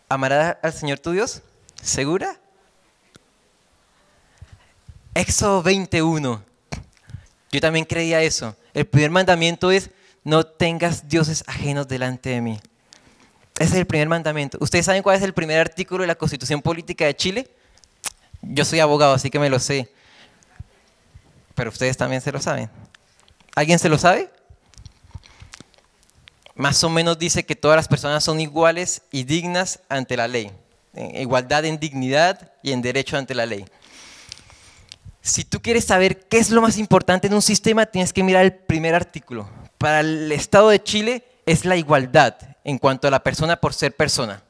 ¿Amarás 0.08 0.58
al 0.62 0.72
Señor 0.72 1.00
tu 1.00 1.14
Dios? 1.14 1.42
¿Segura? 1.82 2.40
Éxodo 5.16 5.64
21. 5.64 6.44
Yo 7.52 7.60
también 7.60 7.86
creía 7.86 8.22
eso. 8.22 8.56
El 8.76 8.86
primer 8.86 9.10
mandamiento 9.10 9.72
es 9.72 9.90
no 10.24 10.46
tengas 10.46 11.08
dioses 11.08 11.44
ajenos 11.48 11.88
delante 11.88 12.30
de 12.30 12.42
mí. 12.42 12.60
Ese 13.60 13.74
es 13.74 13.80
el 13.80 13.88
primer 13.88 14.10
mandamiento. 14.10 14.58
¿Ustedes 14.62 14.86
saben 14.86 15.04
cuál 15.04 15.18
es 15.18 15.24
el 15.24 15.34
primer 15.34 15.60
artículo 15.60 16.02
de 16.02 16.08
la 16.08 16.16
Constitución 16.16 16.62
Política 16.62 17.06
de 17.06 17.16
Chile? 17.16 17.52
Yo 18.42 18.66
soy 18.66 18.80
abogado, 18.80 19.14
así 19.14 19.30
que 19.30 19.40
me 19.40 19.50
lo 19.50 19.60
sé. 19.60 19.92
Pero 21.56 21.70
ustedes 21.70 21.98
también 21.98 22.22
se 22.22 22.32
lo 22.32 22.40
saben. 22.40 22.70
¿Alguien 23.56 23.78
se 23.78 23.90
lo 23.90 23.98
sabe? 23.98 24.32
Más 26.56 26.84
o 26.84 26.90
menos 26.90 27.20
dice 27.20 27.46
que 27.46 27.56
todas 27.56 27.76
las 27.76 27.88
personas 27.88 28.24
son 28.24 28.40
iguales 28.40 29.04
y 29.12 29.24
dignas 29.24 29.80
ante 29.90 30.18
la 30.18 30.28
ley. 30.28 30.52
Igualdad 30.96 31.66
en 31.66 31.80
dignidad 31.80 32.52
y 32.64 32.72
en 32.72 32.82
derecho 32.82 33.18
ante 33.18 33.36
la 33.36 33.46
ley. 33.46 33.66
Si 35.22 35.44
tú 35.44 35.62
quieres 35.62 35.86
saber 35.86 36.28
qué 36.28 36.38
es 36.38 36.50
lo 36.50 36.62
más 36.62 36.78
importante 36.78 37.28
en 37.28 37.34
un 37.34 37.42
sistema, 37.42 37.86
tienes 37.86 38.12
que 38.12 38.24
mirar 38.24 38.44
el 38.44 38.54
primer 38.54 38.96
artículo 38.96 39.61
para 39.82 40.02
el 40.02 40.32
Estado 40.32 40.70
de 40.70 40.82
Chile 40.82 41.24
es 41.48 41.66
la 41.66 41.76
igualdad 41.76 42.36
en 42.64 42.78
cuanto 42.78 43.08
a 43.08 43.12
la 43.12 43.24
persona 43.24 43.56
por 43.56 43.74
ser 43.74 43.96
persona. 43.96 44.44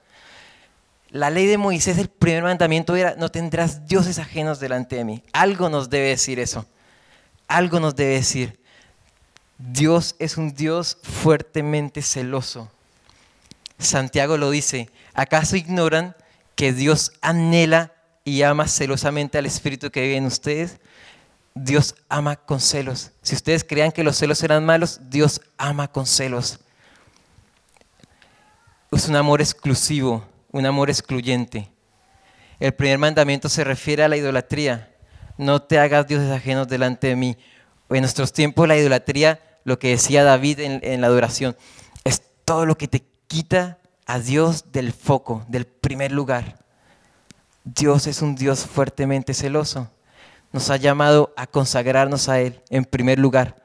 La 1.10 1.30
ley 1.30 1.46
de 1.46 1.58
Moisés, 1.58 1.98
el 1.98 2.10
primer 2.10 2.44
mandamiento 2.44 2.98
era, 2.98 3.16
no 3.18 3.30
tendrás 3.30 3.88
dioses 3.88 4.20
ajenos 4.20 4.60
delante 4.60 4.98
de 4.98 5.06
mí. 5.06 5.24
Algo 5.32 5.70
nos 5.70 5.90
debe 5.90 6.10
decir 6.10 6.38
eso. 6.38 6.66
Algo 7.48 7.80
nos 7.80 7.96
debe 7.96 8.16
decir. 8.16 8.60
Dios 9.58 10.16
es 10.20 10.36
un 10.36 10.54
Dios 10.54 10.98
fuertemente 11.02 12.02
celoso. 12.02 12.70
Santiago 13.80 14.36
lo 14.36 14.50
dice, 14.52 14.90
¿acaso 15.14 15.56
ignoran 15.56 16.14
que 16.56 16.74
Dios 16.74 17.14
anhela 17.22 17.94
y 18.26 18.42
ama 18.42 18.68
celosamente 18.68 19.38
al 19.38 19.46
Espíritu 19.46 19.92
que 19.92 20.02
vive 20.02 20.18
en 20.18 20.26
ustedes? 20.26 20.80
Dios 21.54 21.96
ama 22.08 22.36
con 22.36 22.60
celos. 22.60 23.12
Si 23.22 23.36
ustedes 23.36 23.64
creían 23.64 23.92
que 23.92 24.04
los 24.04 24.18
celos 24.18 24.42
eran 24.44 24.66
malos, 24.66 25.00
Dios 25.10 25.42
ama 25.58 25.88
con 25.88 26.06
celos. 26.06 26.60
Es 28.92 29.08
un 29.08 29.16
amor 29.16 29.42
exclusivo, 29.42 30.26
un 30.52 30.66
amor 30.66 30.90
excluyente. 30.90 31.70
El 32.60 32.74
primer 32.74 32.98
mandamiento 32.98 33.50
se 33.50 33.64
refiere 33.64 34.04
a 34.04 34.08
la 34.08 34.18
idolatría. 34.18 34.94
No 35.38 35.62
te 35.62 35.80
hagas 35.80 36.08
dioses 36.08 36.32
ajenos 36.32 36.68
delante 36.68 37.08
de 37.08 37.16
mí. 37.16 37.38
En 37.90 38.02
nuestros 38.02 38.32
tiempos 38.32 38.68
la 38.68 38.78
idolatría, 38.78 39.42
lo 39.64 39.80
que 39.80 39.90
decía 39.90 40.24
David 40.24 40.60
en, 40.60 40.80
en 40.84 41.02
la 41.02 41.08
adoración, 41.08 41.58
es 42.04 42.22
todo 42.46 42.66
lo 42.66 42.78
que 42.78 42.88
te 42.88 43.04
quita 43.28 43.80
a 44.06 44.20
Dios 44.20 44.72
del 44.72 44.94
foco, 44.94 45.46
del 45.48 45.66
primer 45.66 46.12
lugar. 46.12 46.60
Dios 47.64 48.08
es 48.08 48.22
un 48.22 48.36
Dios 48.36 48.66
fuertemente 48.66 49.34
celoso 49.34 49.90
nos 50.52 50.70
ha 50.70 50.78
llamado 50.78 51.34
a 51.38 51.48
consagrarnos 51.48 52.30
a 52.30 52.40
Él 52.40 52.62
en 52.70 52.86
primer 52.86 53.20
lugar, 53.20 53.64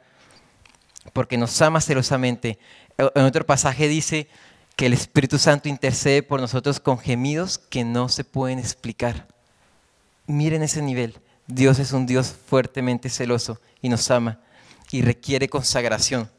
porque 1.12 1.36
nos 1.36 1.60
ama 1.62 1.80
celosamente. 1.80 2.58
En 2.98 3.24
otro 3.24 3.44
pasaje 3.44 3.88
dice 3.88 4.28
que 4.76 4.86
el 4.86 4.92
Espíritu 4.92 5.38
Santo 5.38 5.68
intercede 5.68 6.22
por 6.22 6.40
nosotros 6.40 6.80
con 6.80 6.98
gemidos 6.98 7.58
que 7.58 7.84
no 7.84 8.08
se 8.08 8.24
pueden 8.24 8.58
explicar. 8.58 9.26
Miren 10.26 10.62
ese 10.62 10.82
nivel. 10.82 11.18
Dios 11.46 11.78
es 11.78 11.92
un 11.92 12.06
Dios 12.06 12.34
fuertemente 12.46 13.08
celoso 13.08 13.60
y 13.80 13.88
nos 13.88 14.10
ama 14.10 14.40
y 14.90 15.02
requiere 15.02 15.48
consagración. 15.48 16.30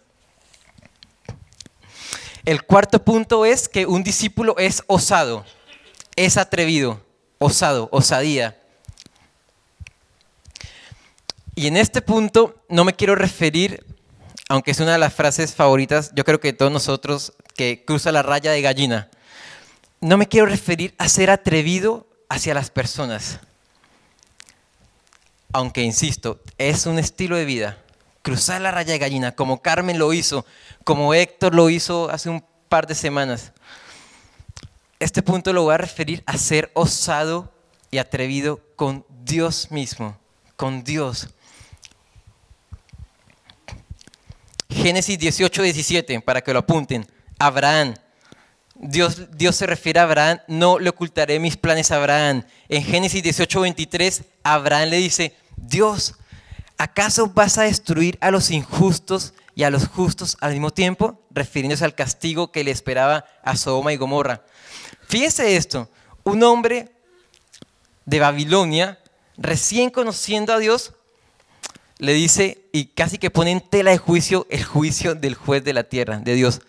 El 2.45 2.63
cuarto 2.63 3.03
punto 3.03 3.45
es 3.45 3.67
que 3.67 3.85
un 3.85 4.03
discípulo 4.03 4.55
es 4.57 4.83
osado, 4.87 5.45
es 6.15 6.37
atrevido, 6.37 7.01
osado, 7.39 7.89
osadía. 7.91 8.61
Y 11.57 11.65
en 11.65 11.75
este 11.75 12.03
punto 12.03 12.63
no 12.69 12.85
me 12.85 12.93
quiero 12.93 13.15
referir, 13.15 13.83
aunque 14.47 14.69
es 14.69 14.79
una 14.79 14.91
de 14.91 14.99
las 14.99 15.15
frases 15.15 15.55
favoritas, 15.55 16.11
yo 16.13 16.23
creo 16.23 16.39
que 16.39 16.53
todos 16.53 16.71
nosotros, 16.71 17.33
que 17.55 17.83
cruza 17.83 18.11
la 18.11 18.21
raya 18.21 18.51
de 18.51 18.61
gallina, 18.61 19.09
no 19.99 20.19
me 20.19 20.27
quiero 20.27 20.45
referir 20.45 20.93
a 20.99 21.09
ser 21.09 21.31
atrevido 21.31 22.05
hacia 22.29 22.53
las 22.53 22.69
personas. 22.69 23.39
Aunque, 25.51 25.81
insisto, 25.81 26.39
es 26.59 26.85
un 26.85 26.99
estilo 26.99 27.35
de 27.35 27.45
vida. 27.45 27.79
Cruzar 28.21 28.61
la 28.61 28.69
raya 28.69 28.93
de 28.93 28.99
gallina, 28.99 29.31
como 29.31 29.63
Carmen 29.63 29.97
lo 29.97 30.13
hizo, 30.13 30.45
como 30.83 31.15
Héctor 31.15 31.55
lo 31.55 31.71
hizo 31.71 32.11
hace 32.11 32.29
un 32.29 32.45
par 32.69 32.85
de 32.85 32.93
semanas. 32.93 33.51
Este 34.99 35.23
punto 35.23 35.51
lo 35.53 35.63
voy 35.63 35.73
a 35.73 35.79
referir 35.79 36.21
a 36.27 36.37
ser 36.37 36.69
osado 36.75 37.51
y 37.89 37.97
atrevido 37.97 38.61
con 38.75 39.03
Dios 39.23 39.71
mismo, 39.71 40.19
con 40.55 40.83
Dios. 40.83 41.29
Génesis 44.87 45.19
18, 45.19 45.63
17, 45.63 46.21
para 46.21 46.41
que 46.41 46.53
lo 46.53 46.59
apunten. 46.59 47.05
Abraham. 47.39 47.93
Dios, 48.73 49.37
Dios 49.37 49.57
se 49.57 49.65
refiere 49.65 49.99
a 49.99 50.03
Abraham, 50.03 50.39
no 50.47 50.79
le 50.79 50.89
ocultaré 50.89 51.39
mis 51.39 51.57
planes 51.57 51.91
a 51.91 51.97
Abraham. 51.97 52.45
En 52.69 52.83
Génesis 52.85 53.21
18, 53.21 53.59
23, 53.59 54.23
Abraham 54.43 54.87
le 54.87 54.95
dice, 54.95 55.35
Dios, 55.57 56.15
¿acaso 56.77 57.27
vas 57.27 57.57
a 57.57 57.63
destruir 57.63 58.17
a 58.21 58.31
los 58.31 58.49
injustos 58.49 59.33
y 59.55 59.63
a 59.63 59.69
los 59.69 59.89
justos 59.89 60.37
al 60.39 60.53
mismo 60.53 60.71
tiempo? 60.71 61.21
Refiriéndose 61.31 61.83
al 61.83 61.93
castigo 61.93 62.53
que 62.53 62.63
le 62.63 62.71
esperaba 62.71 63.25
a 63.43 63.57
Sodoma 63.57 63.91
y 63.91 63.97
Gomorra. 63.97 64.45
Fíjese 65.09 65.57
esto, 65.57 65.89
un 66.23 66.41
hombre 66.43 66.93
de 68.05 68.21
Babilonia, 68.21 68.99
recién 69.35 69.89
conociendo 69.89 70.53
a 70.53 70.59
Dios, 70.59 70.93
le 71.99 72.13
dice 72.13 72.69
y 72.71 72.87
casi 72.87 73.17
que 73.17 73.31
pone 73.31 73.51
en 73.51 73.61
tela 73.61 73.91
de 73.91 73.97
juicio 73.97 74.45
el 74.49 74.63
juicio 74.63 75.15
del 75.15 75.35
juez 75.35 75.63
de 75.63 75.73
la 75.73 75.83
tierra, 75.83 76.19
de 76.19 76.35
Dios. 76.35 76.61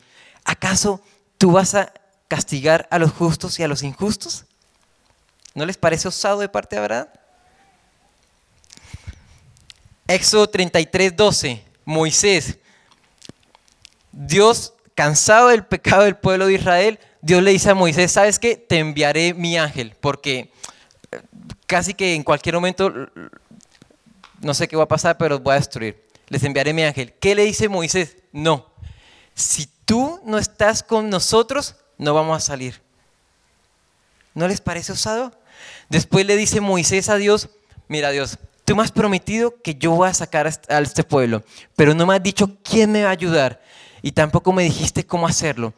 ¿Acaso 0.45 1.03
tú 1.37 1.53
vas 1.53 1.75
a 1.75 1.93
castigar 2.29 2.89
a 2.91 2.99
los 2.99 3.13
justos 3.13 3.59
y 3.59 3.63
a 3.63 3.69
los 3.69 3.83
injustos? 3.83 4.47
¿No 5.55 5.67
les 5.67 5.77
parece 5.77 6.09
osado 6.09 6.41
de 6.41 6.49
parte 6.49 6.77
de 6.77 6.81
Abraham? 6.81 7.09
Éxodo 10.07 10.49
33, 10.49 11.17
12. 11.17 11.65
Moisés. 11.85 12.59
Dios, 14.13 14.75
cansado 14.95 15.49
del 15.49 15.65
pecado 15.65 16.05
del 16.05 16.17
pueblo 16.17 16.47
de 16.47 16.55
Israel, 16.55 16.99
Dios 17.23 17.43
le 17.43 17.51
dice 17.51 17.71
a 17.71 17.75
Moisés, 17.75 18.13
¿sabes 18.13 18.39
qué? 18.39 18.57
Te 18.57 18.79
enviaré 18.79 19.33
mi 19.33 19.57
ángel, 19.57 19.95
porque 20.01 20.53
eh, 21.11 21.21
casi 21.67 21.95
que 21.95 22.15
en 22.15 22.25
cualquier 22.25 22.55
momento 22.57 22.93
no 24.41 24.55
sé 24.55 24.69
qué 24.69 24.77
va 24.77 24.85
a 24.85 24.89
pasar, 24.89 25.19
pero 25.19 25.39
voy 25.39 25.53
a 25.53 25.57
destruir. 25.57 26.05
Les 26.29 26.43
enviaré 26.45 26.73
mi 26.73 26.83
ángel. 26.83 27.13
¿Qué 27.15 27.35
le 27.35 27.45
dice 27.45 27.69
Moisés? 27.69 28.17
No. 28.33 28.67
Si 29.35 29.69
tú 29.85 30.21
no 30.25 30.39
estás 30.39 30.83
con 30.83 31.11
nosotros, 31.11 31.77
no 31.97 32.15
vamos 32.15 32.37
a 32.37 32.41
salir. 32.41 32.81
¿No 34.35 34.47
les 34.47 34.61
parece 34.61 34.93
osado? 34.93 35.33
Después 35.89 36.27
le 36.27 36.37
dice 36.37 36.61
Moisés 36.61 37.09
a 37.09 37.17
Dios, 37.17 37.49
mira 37.89 38.11
Dios, 38.11 38.39
tú 38.65 38.77
me 38.77 38.83
has 38.83 38.93
prometido 38.93 39.55
que 39.63 39.75
yo 39.75 39.93
voy 39.93 40.09
a 40.09 40.15
sacar 40.15 40.47
a 40.47 40.79
este 40.81 41.03
pueblo, 41.03 41.43
pero 41.75 41.95
no 41.95 42.07
me 42.07 42.15
has 42.15 42.23
dicho 42.23 42.59
quién 42.63 42.93
me 42.93 43.03
va 43.03 43.09
a 43.09 43.13
ayudar 43.13 43.63
y 44.03 44.13
tampoco 44.13 44.53
me 44.53 44.63
dijiste 44.63 45.07
cómo 45.07 45.27
hacerlo. 45.27 45.73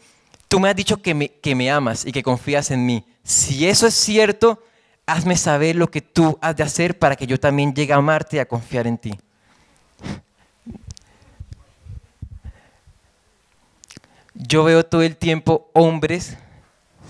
Tú 0.49 0.59
me 0.59 0.69
has 0.69 0.77
dicho 0.77 1.01
que 1.01 1.15
me, 1.15 1.29
que 1.29 1.55
me 1.55 1.71
amas 1.71 2.05
y 2.05 2.13
que 2.13 2.23
confías 2.23 2.71
en 2.71 2.85
mí. 2.85 3.07
Si 3.23 3.69
eso 3.69 3.87
es 3.87 3.95
cierto, 3.95 4.63
hazme 5.11 5.37
saber 5.37 5.77
lo 5.77 5.91
que 5.91 6.01
tú 6.01 6.39
has 6.41 6.57
de 6.57 6.63
hacer 6.63 6.99
para 6.99 7.17
que 7.17 7.27
yo 7.27 7.39
también 7.39 7.75
llegue 7.75 7.93
a 7.93 7.97
amarte 7.97 8.37
y 8.37 8.39
a 8.39 8.47
confiar 8.47 8.87
en 8.87 8.97
ti. 8.97 9.19
Yo 14.35 14.65
veo 14.65 14.85
todo 14.87 15.03
el 15.03 15.17
tiempo 15.17 15.69
hombres 15.75 16.37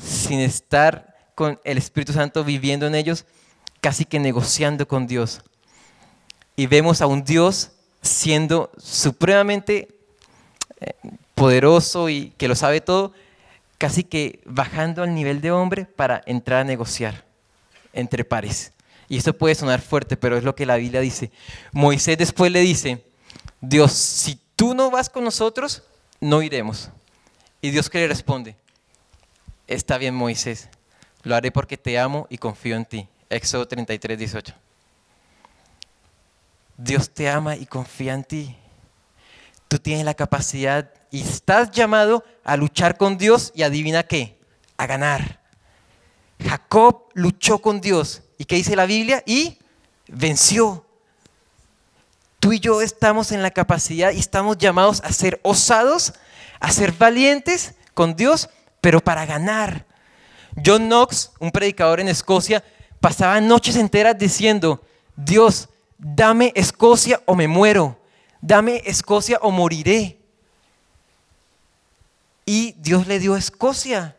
sin 0.02 0.40
estar 0.40 1.14
con 1.34 1.60
el 1.62 1.78
Espíritu 1.78 2.12
Santo 2.12 2.42
viviendo 2.42 2.86
en 2.86 2.94
ellos, 2.94 3.26
casi 3.80 4.04
que 4.04 4.18
negociando 4.18 4.88
con 4.88 5.06
Dios. 5.06 5.42
Y 6.56 6.66
vemos 6.66 7.02
a 7.02 7.06
un 7.06 7.22
Dios 7.22 7.72
siendo 8.02 8.70
supremamente 8.78 9.88
eh, 10.80 10.94
poderoso 11.34 12.08
y 12.08 12.30
que 12.36 12.48
lo 12.48 12.54
sabe 12.54 12.80
todo, 12.80 13.12
casi 13.78 14.04
que 14.04 14.40
bajando 14.44 15.02
al 15.02 15.14
nivel 15.14 15.40
de 15.40 15.52
hombre 15.52 15.84
para 15.84 16.22
entrar 16.26 16.60
a 16.60 16.64
negociar 16.64 17.29
entre 17.92 18.24
pares. 18.24 18.72
Y 19.08 19.16
esto 19.16 19.36
puede 19.36 19.54
sonar 19.54 19.80
fuerte, 19.80 20.16
pero 20.16 20.36
es 20.36 20.44
lo 20.44 20.54
que 20.54 20.66
la 20.66 20.76
Biblia 20.76 21.00
dice. 21.00 21.30
Moisés 21.72 22.16
después 22.16 22.52
le 22.52 22.60
dice, 22.60 23.04
Dios, 23.60 23.92
si 23.92 24.38
tú 24.56 24.74
no 24.74 24.90
vas 24.90 25.10
con 25.10 25.24
nosotros, 25.24 25.82
no 26.20 26.42
iremos. 26.42 26.90
Y 27.60 27.70
Dios 27.70 27.90
que 27.90 27.98
le 27.98 28.08
responde, 28.08 28.56
está 29.66 29.98
bien 29.98 30.14
Moisés, 30.14 30.68
lo 31.22 31.34
haré 31.34 31.50
porque 31.50 31.76
te 31.76 31.98
amo 31.98 32.26
y 32.30 32.38
confío 32.38 32.76
en 32.76 32.84
ti. 32.84 33.08
Éxodo 33.28 33.66
33, 33.66 34.18
18. 34.18 34.54
Dios 36.76 37.10
te 37.10 37.28
ama 37.28 37.56
y 37.56 37.66
confía 37.66 38.14
en 38.14 38.24
ti. 38.24 38.56
Tú 39.68 39.78
tienes 39.78 40.04
la 40.04 40.14
capacidad 40.14 40.90
y 41.10 41.20
estás 41.20 41.70
llamado 41.70 42.24
a 42.42 42.56
luchar 42.56 42.96
con 42.96 43.18
Dios 43.18 43.52
y 43.54 43.62
adivina 43.62 44.02
qué, 44.02 44.38
a 44.76 44.86
ganar. 44.86 45.39
Jacob 46.42 47.04
luchó 47.14 47.58
con 47.58 47.80
Dios. 47.80 48.22
¿Y 48.38 48.44
qué 48.44 48.56
dice 48.56 48.76
la 48.76 48.86
Biblia? 48.86 49.22
Y 49.26 49.58
venció. 50.08 50.84
Tú 52.38 52.52
y 52.52 52.60
yo 52.60 52.80
estamos 52.80 53.32
en 53.32 53.42
la 53.42 53.50
capacidad 53.50 54.12
y 54.12 54.18
estamos 54.18 54.56
llamados 54.56 55.02
a 55.04 55.12
ser 55.12 55.40
osados, 55.42 56.14
a 56.58 56.72
ser 56.72 56.92
valientes 56.92 57.74
con 57.92 58.16
Dios, 58.16 58.48
pero 58.80 59.00
para 59.00 59.26
ganar. 59.26 59.84
John 60.64 60.86
Knox, 60.88 61.32
un 61.38 61.50
predicador 61.50 62.00
en 62.00 62.08
Escocia, 62.08 62.64
pasaba 63.00 63.40
noches 63.40 63.76
enteras 63.76 64.16
diciendo, 64.18 64.82
Dios, 65.16 65.68
dame 65.98 66.52
Escocia 66.54 67.22
o 67.26 67.34
me 67.34 67.46
muero, 67.46 68.00
dame 68.40 68.82
Escocia 68.86 69.38
o 69.42 69.50
moriré. 69.50 70.18
Y 72.46 72.72
Dios 72.78 73.06
le 73.06 73.18
dio 73.18 73.36
Escocia. 73.36 74.16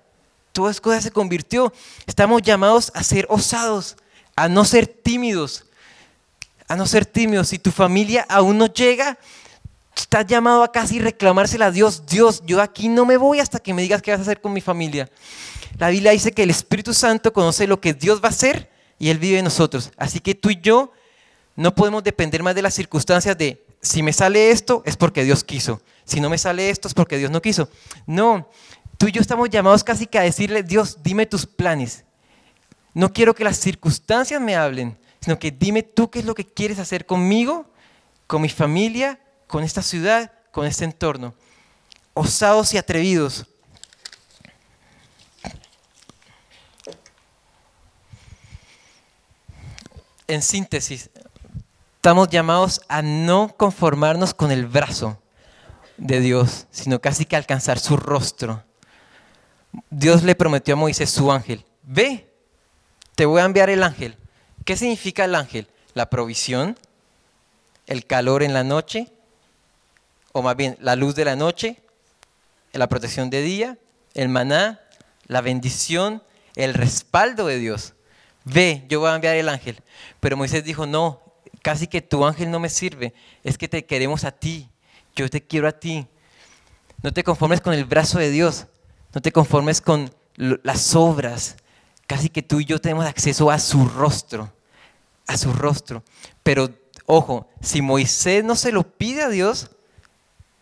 Toda 0.52 0.72
Escocia 0.72 1.02
se 1.02 1.12
convirtió. 1.12 1.72
Estamos 2.06 2.42
llamados 2.42 2.92
a 2.96 3.04
ser 3.04 3.26
osados, 3.30 3.98
a 4.36 4.50
no 4.50 4.66
ser 4.66 4.88
tímidos, 4.88 5.66
a 6.68 6.76
no 6.76 6.86
ser 6.86 7.06
tímidos. 7.06 7.50
Si 7.50 7.60
tu 7.60 7.72
familia 7.72 8.26
aún 8.30 8.58
no 8.58 8.68
llega, 8.68 9.18
Estás 9.96 10.26
llamado 10.26 10.64
a 10.64 10.72
casi 10.72 11.00
reclamársela 11.00 11.68
a 11.68 11.72
Dios. 11.72 12.06
Dios, 12.06 12.42
yo 12.46 12.62
aquí 12.62 12.88
no 12.88 13.06
me 13.06 13.18
voy 13.18 13.40
hasta 13.40 13.60
que 13.60 13.74
me 13.74 13.82
digas 13.82 14.02
qué 14.02 14.12
vas 14.12 14.20
a 14.20 14.24
hacer 14.24 14.42
con 14.42 14.54
mi 14.54 14.62
familia. 14.62 15.10
La 15.78 15.90
Biblia 15.90 16.12
dice 16.12 16.32
que 16.32 16.44
el 16.44 16.50
Espíritu 16.50 16.94
Santo 16.94 17.34
conoce 17.34 17.68
lo 17.68 17.80
que 17.80 17.94
Dios 17.94 18.22
va 18.22 18.28
a 18.28 18.32
hacer 18.32 18.70
y 18.98 19.10
Él 19.10 19.20
vive 19.20 19.40
en 19.40 19.46
nosotros. 19.46 19.92
Así 19.98 20.20
que 20.20 20.36
tú 20.36 20.50
y 20.50 20.60
yo 20.62 20.92
no 21.56 21.76
podemos 21.76 22.04
depender 22.04 22.42
más 22.42 22.56
de 22.56 22.62
las 22.62 22.74
circunstancias 22.74 23.38
de 23.38 23.64
si 23.82 24.02
me 24.04 24.14
sale 24.14 24.52
esto 24.52 24.84
es 24.86 24.96
porque 24.96 25.24
Dios 25.24 25.44
quiso. 25.44 25.82
Si 26.06 26.20
no 26.20 26.30
me 26.30 26.38
sale 26.38 26.70
esto 26.70 26.88
es 26.88 26.94
porque 26.94 27.18
Dios 27.18 27.32
no 27.32 27.42
quiso. 27.42 27.70
No, 28.06 28.50
tú 29.02 29.08
y 29.08 29.12
yo 29.12 29.20
estamos 29.20 29.50
llamados 29.50 29.84
casi 29.84 30.06
que 30.06 30.20
a 30.20 30.22
decirle, 30.22 30.62
Dios, 30.62 31.00
dime 31.02 31.26
tus 31.26 31.48
planes. 31.48 32.06
No 32.94 33.12
quiero 33.12 33.34
que 33.34 33.44
las 33.44 33.58
circunstancias 33.58 34.40
me 34.40 34.56
hablen, 34.56 34.96
sino 35.20 35.40
que 35.40 35.50
dime 35.50 35.82
tú 35.82 36.12
qué 36.12 36.20
es 36.20 36.26
lo 36.26 36.36
que 36.36 36.46
quieres 36.46 36.78
hacer 36.78 37.08
conmigo, 37.08 37.66
con 38.28 38.44
mi 38.44 38.50
familia, 38.50 39.20
con 39.48 39.64
esta 39.64 39.82
ciudad, 39.82 40.32
con 40.52 40.68
este 40.68 40.86
entorno. 40.86 41.34
Osados 42.14 42.76
y 42.76 42.78
atrevidos. 42.78 43.48
En 50.28 50.44
síntesis, 50.44 51.10
estamos 51.96 52.30
llamados 52.30 52.82
a 52.88 53.02
no 53.02 53.56
conformarnos 53.58 54.36
con 54.36 54.52
el 54.52 54.68
brazo 54.68 55.20
de 55.98 56.20
Dios, 56.20 56.68
sino 56.70 57.02
casi 57.02 57.26
que 57.26 57.36
alcanzar 57.36 57.80
su 57.80 57.98
rostro. 57.98 58.64
Dios 59.90 60.24
le 60.24 60.36
prometió 60.36 60.74
a 60.74 60.78
Moisés 60.78 61.10
su 61.10 61.32
ángel, 61.32 61.66
ve, 61.84 62.30
te 63.16 63.26
voy 63.26 63.42
a 63.42 63.46
enviar 63.46 63.70
el 63.70 63.84
ángel. 63.84 64.18
¿Qué 64.66 64.76
significa 64.78 65.26
el 65.26 65.36
ángel? 65.36 65.68
La 65.94 66.10
provisión, 66.10 66.78
el 67.88 68.06
calor 68.06 68.44
en 68.44 68.54
la 68.54 68.64
noche, 68.64 69.12
o 70.32 70.42
más 70.42 70.56
bien 70.56 70.78
la 70.80 70.96
luz 70.96 71.16
de 71.16 71.26
la 71.26 71.36
noche, 71.36 71.82
la 72.74 72.88
protección 72.88 73.30
de 73.30 73.42
día, 73.42 73.78
el 74.14 74.30
maná, 74.30 74.80
la 75.28 75.42
bendición, 75.42 76.24
el 76.56 76.74
respaldo 76.74 77.48
de 77.48 77.58
Dios. 77.58 77.94
Ve, 78.44 78.86
yo 78.90 79.00
voy 79.00 79.10
a 79.10 79.16
enviar 79.16 79.36
el 79.36 79.50
ángel. 79.50 79.78
Pero 80.20 80.38
Moisés 80.38 80.64
dijo, 80.64 80.86
no, 80.86 81.22
casi 81.62 81.88
que 81.88 82.02
tu 82.02 82.26
ángel 82.26 82.50
no 82.50 82.60
me 82.60 82.70
sirve, 82.70 83.14
es 83.44 83.58
que 83.58 83.68
te 83.68 83.86
queremos 83.86 84.24
a 84.24 84.32
ti, 84.32 84.70
yo 85.16 85.30
te 85.30 85.42
quiero 85.42 85.68
a 85.68 85.72
ti. 85.72 86.08
No 87.04 87.12
te 87.12 87.24
conformes 87.24 87.62
con 87.62 87.74
el 87.74 87.86
brazo 87.86 88.20
de 88.20 88.30
Dios, 88.30 88.68
no 89.14 89.22
te 89.22 89.32
conformes 89.32 89.82
con 89.82 90.14
las 90.36 90.96
obras, 90.96 91.58
casi 92.08 92.30
que 92.30 92.42
tú 92.42 92.60
y 92.60 92.66
yo 92.66 92.80
tenemos 92.80 93.06
acceso 93.06 93.52
a 93.52 93.60
su 93.60 93.88
rostro, 93.88 94.52
a 95.28 95.38
su 95.38 95.54
rostro. 95.54 96.04
Pero 96.44 96.70
ojo, 97.06 97.48
si 97.62 97.82
Moisés 97.82 98.44
no 98.44 98.56
se 98.56 98.72
lo 98.72 98.84
pide 98.84 99.24
a 99.24 99.30
Dios, 99.30 99.72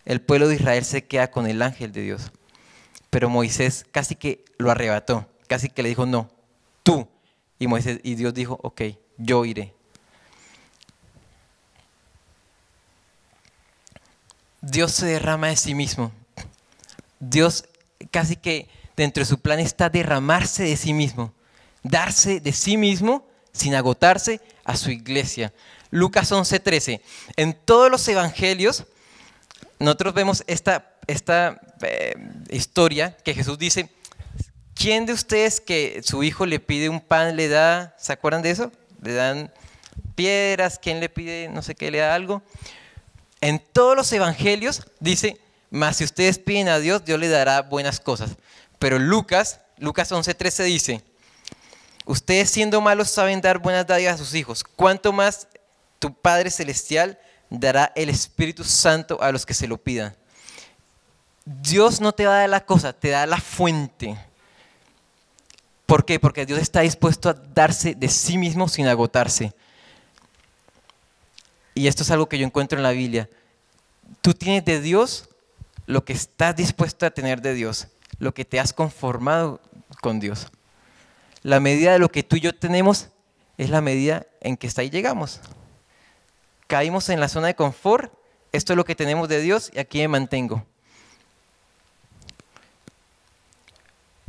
el 0.05 0.21
pueblo 0.21 0.47
de 0.47 0.55
Israel 0.55 0.83
se 0.85 1.05
queda 1.05 1.29
con 1.29 1.47
el 1.47 1.62
ángel 1.62 1.91
de 1.91 2.01
Dios. 2.01 2.31
Pero 3.09 3.29
Moisés 3.29 3.85
casi 3.91 4.15
que 4.15 4.43
lo 4.57 4.71
arrebató, 4.71 5.27
casi 5.47 5.69
que 5.69 5.83
le 5.83 5.89
dijo, 5.89 6.05
no, 6.05 6.29
tú. 6.83 7.07
Y, 7.59 7.67
Moisés, 7.67 7.99
y 8.03 8.15
Dios 8.15 8.33
dijo, 8.33 8.59
ok, 8.63 8.81
yo 9.17 9.45
iré. 9.45 9.73
Dios 14.62 14.91
se 14.91 15.05
derrama 15.05 15.47
de 15.47 15.55
sí 15.57 15.75
mismo. 15.75 16.12
Dios 17.19 17.68
casi 18.12 18.36
que 18.36 18.69
dentro 18.95 19.22
de 19.22 19.26
su 19.26 19.39
plan 19.39 19.60
está 19.60 19.89
derramarse 19.89 20.63
de 20.63 20.78
sí 20.78 20.93
mismo, 20.93 21.34
darse 21.84 22.39
de 22.39 22.54
sí 22.54 22.78
mismo 22.78 23.28
sin 23.52 23.76
agotarse 23.76 24.41
a 24.63 24.76
su 24.76 24.91
iglesia. 24.91 25.54
Lucas 25.91 26.32
11:13. 26.32 27.02
En 27.36 27.54
todos 27.54 27.89
los 27.89 28.08
evangelios 28.08 28.86
nosotros 29.80 30.13
vemos 30.13 30.43
esta, 30.48 30.91
esta 31.08 31.62
eh, 31.82 32.13
historia 32.50 33.15
que 33.24 33.34
Jesús 33.34 33.58
dice, 33.58 33.89
¿quién 34.76 35.06
de 35.06 35.13
ustedes 35.13 35.62
que 35.62 36.02
su 36.04 36.22
hijo 36.22 36.45
le 36.45 36.60
pide 36.60 36.89
un 36.89 37.00
pan 37.00 37.38
le 37.38 37.48
da, 37.48 37.95
¿se 37.98 38.12
acuerdan 38.12 38.41
de 38.41 38.52
eso? 38.52 38.72
Le 39.02 39.13
dan 39.13 39.54
piedras, 40.15 40.80
¿quién 40.80 41.00
le 41.00 41.08
pide 41.08 41.48
no 41.48 41.62
sé 41.62 41.76
qué, 41.76 41.91
le 41.91 42.00
da 42.00 42.13
algo? 42.13 42.43
En 43.39 43.60
todos 43.60 43.95
los 43.95 44.12
evangelios 44.12 44.86
dice, 45.00 45.39
más 45.69 45.97
si 45.97 46.03
ustedes 46.03 46.39
piden 46.39 46.67
a 46.69 46.79
Dios, 46.79 47.05
Dios 47.05 47.19
le 47.19 47.27
dará 47.27 47.62
buenas 47.62 47.99
cosas. 47.99 48.32
Pero 48.79 48.97
Lucas, 48.97 49.60
Lucas 49.77 50.12
11:13 50.12 50.63
dice, 50.63 51.03
ustedes 52.05 52.49
siendo 52.49 52.82
malos 52.82 53.10
saben 53.10 53.41
dar 53.41 53.60
buenas 53.60 53.86
dádivas 53.86 54.15
a 54.15 54.17
sus 54.17 54.34
hijos. 54.34 54.63
¿Cuánto 54.63 55.12
más 55.13 55.47
tu 55.99 56.13
Padre 56.13 56.49
Celestial 56.49 57.19
dará 57.49 57.91
el 57.95 58.10
Espíritu 58.10 58.63
Santo 58.63 59.21
a 59.21 59.32
los 59.32 59.45
que 59.45 59.53
se 59.53 59.67
lo 59.67 59.77
pidan? 59.77 60.15
Dios 61.45 61.99
no 62.01 62.12
te 62.12 62.25
va 62.25 62.36
a 62.36 62.39
dar 62.41 62.49
la 62.49 62.65
cosa, 62.65 62.93
te 62.93 63.10
da 63.10 63.25
la 63.25 63.39
fuente. 63.39 64.17
¿Por 65.86 66.05
qué? 66.05 66.19
Porque 66.19 66.45
Dios 66.45 66.60
está 66.60 66.82
dispuesto 66.82 67.29
a 67.29 67.34
darse 67.34 67.95
de 67.95 68.08
sí 68.10 68.38
mismo 68.38 68.67
sin 68.67 68.88
agotarse. 68.88 69.53
Y 71.73 71.88
esto 71.88 72.03
es 72.03 72.12
algo 72.12 72.29
que 72.29 72.38
yo 72.38 72.45
encuentro 72.45 72.77
en 72.77 72.84
la 72.84 72.91
Biblia. 72.91 73.29
Tú 74.21 74.34
tienes 74.34 74.65
de 74.65 74.82
Dios 74.82 75.28
lo 75.89 76.06
que 76.06 76.13
estás 76.13 76.56
dispuesto 76.56 77.08
a 77.08 77.10
tener 77.10 77.41
de 77.41 77.56
Dios, 77.56 77.88
lo 78.19 78.32
que 78.32 78.45
te 78.45 78.60
has 78.60 78.73
conformado 78.73 79.60
con 80.02 80.19
Dios. 80.19 80.47
La 81.41 81.60
medida 81.60 81.93
de 81.93 81.97
lo 81.97 82.12
que 82.12 82.21
tú 82.21 82.36
y 82.36 82.41
yo 82.41 82.54
tenemos 82.54 83.10
es 83.58 83.71
la 83.71 83.82
medida 83.82 84.28
en 84.39 84.56
que 84.56 84.67
hasta 84.67 84.82
ahí 84.82 84.91
llegamos. 84.91 85.41
Caímos 86.67 87.10
en 87.10 87.19
la 87.19 87.28
zona 87.28 87.47
de 87.47 87.56
confort, 87.56 88.13
esto 88.52 88.73
es 88.73 88.78
lo 88.78 88.86
que 88.86 88.93
tenemos 88.93 89.28
de 89.30 89.41
Dios 89.41 89.71
y 89.73 89.80
aquí 89.80 89.97
me 90.02 90.10
mantengo. 90.10 90.63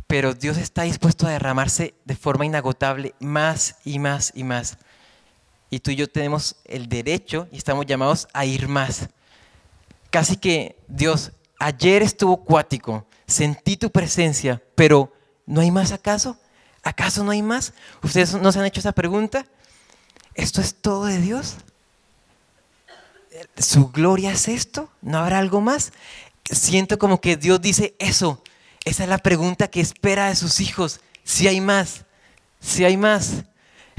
Pero 0.07 0.33
Dios 0.33 0.57
está 0.57 0.85
dispuesto 0.85 1.27
a 1.27 1.31
derramarse 1.31 1.93
de 2.07 2.17
forma 2.17 2.47
inagotable 2.47 3.15
más 3.21 3.77
y 3.85 3.99
más 3.99 4.33
y 4.35 4.45
más 4.45 4.79
y 5.69 5.81
tú 5.81 5.91
y 5.91 5.97
yo 5.97 6.09
tenemos 6.09 6.57
el 6.65 6.89
derecho 6.89 7.49
y 7.53 7.59
estamos 7.59 7.85
llamados 7.85 8.29
a 8.33 8.47
ir 8.47 8.67
más. 8.67 9.11
Casi 10.11 10.37
que, 10.37 10.77
Dios, 10.89 11.33
ayer 11.61 12.03
estuvo 12.03 12.39
cuático, 12.39 13.07
sentí 13.27 13.77
tu 13.77 13.91
presencia, 13.91 14.61
pero 14.75 15.13
¿no 15.47 15.61
hay 15.61 15.71
más 15.71 15.93
acaso? 15.93 16.37
¿Acaso 16.83 17.23
no 17.23 17.31
hay 17.31 17.43
más? 17.43 17.75
¿Ustedes 18.03 18.35
no 18.35 18.51
se 18.51 18.59
han 18.59 18.65
hecho 18.65 18.81
esa 18.81 18.93
pregunta? 18.93 19.47
¿Esto 20.35 20.61
es 20.61 20.75
todo 20.75 21.05
de 21.05 21.21
Dios? 21.21 21.57
¿Su 23.57 23.91
gloria 23.91 24.33
es 24.33 24.49
esto? 24.49 24.91
¿No 25.03 25.19
habrá 25.19 25.39
algo 25.39 25.61
más? 25.61 25.93
Siento 26.51 26.99
como 26.99 27.21
que 27.21 27.37
Dios 27.37 27.61
dice 27.61 27.95
eso. 27.99 28.43
Esa 28.85 29.05
es 29.05 29.09
la 29.09 29.19
pregunta 29.19 29.69
que 29.69 29.81
espera 29.81 30.29
de 30.29 30.37
sus 30.37 30.61
hijos. 30.61 31.01
Si 31.23 31.47
hay 31.47 31.61
más, 31.61 32.07
si 32.61 32.85
hay 32.85 32.97
más 32.97 33.45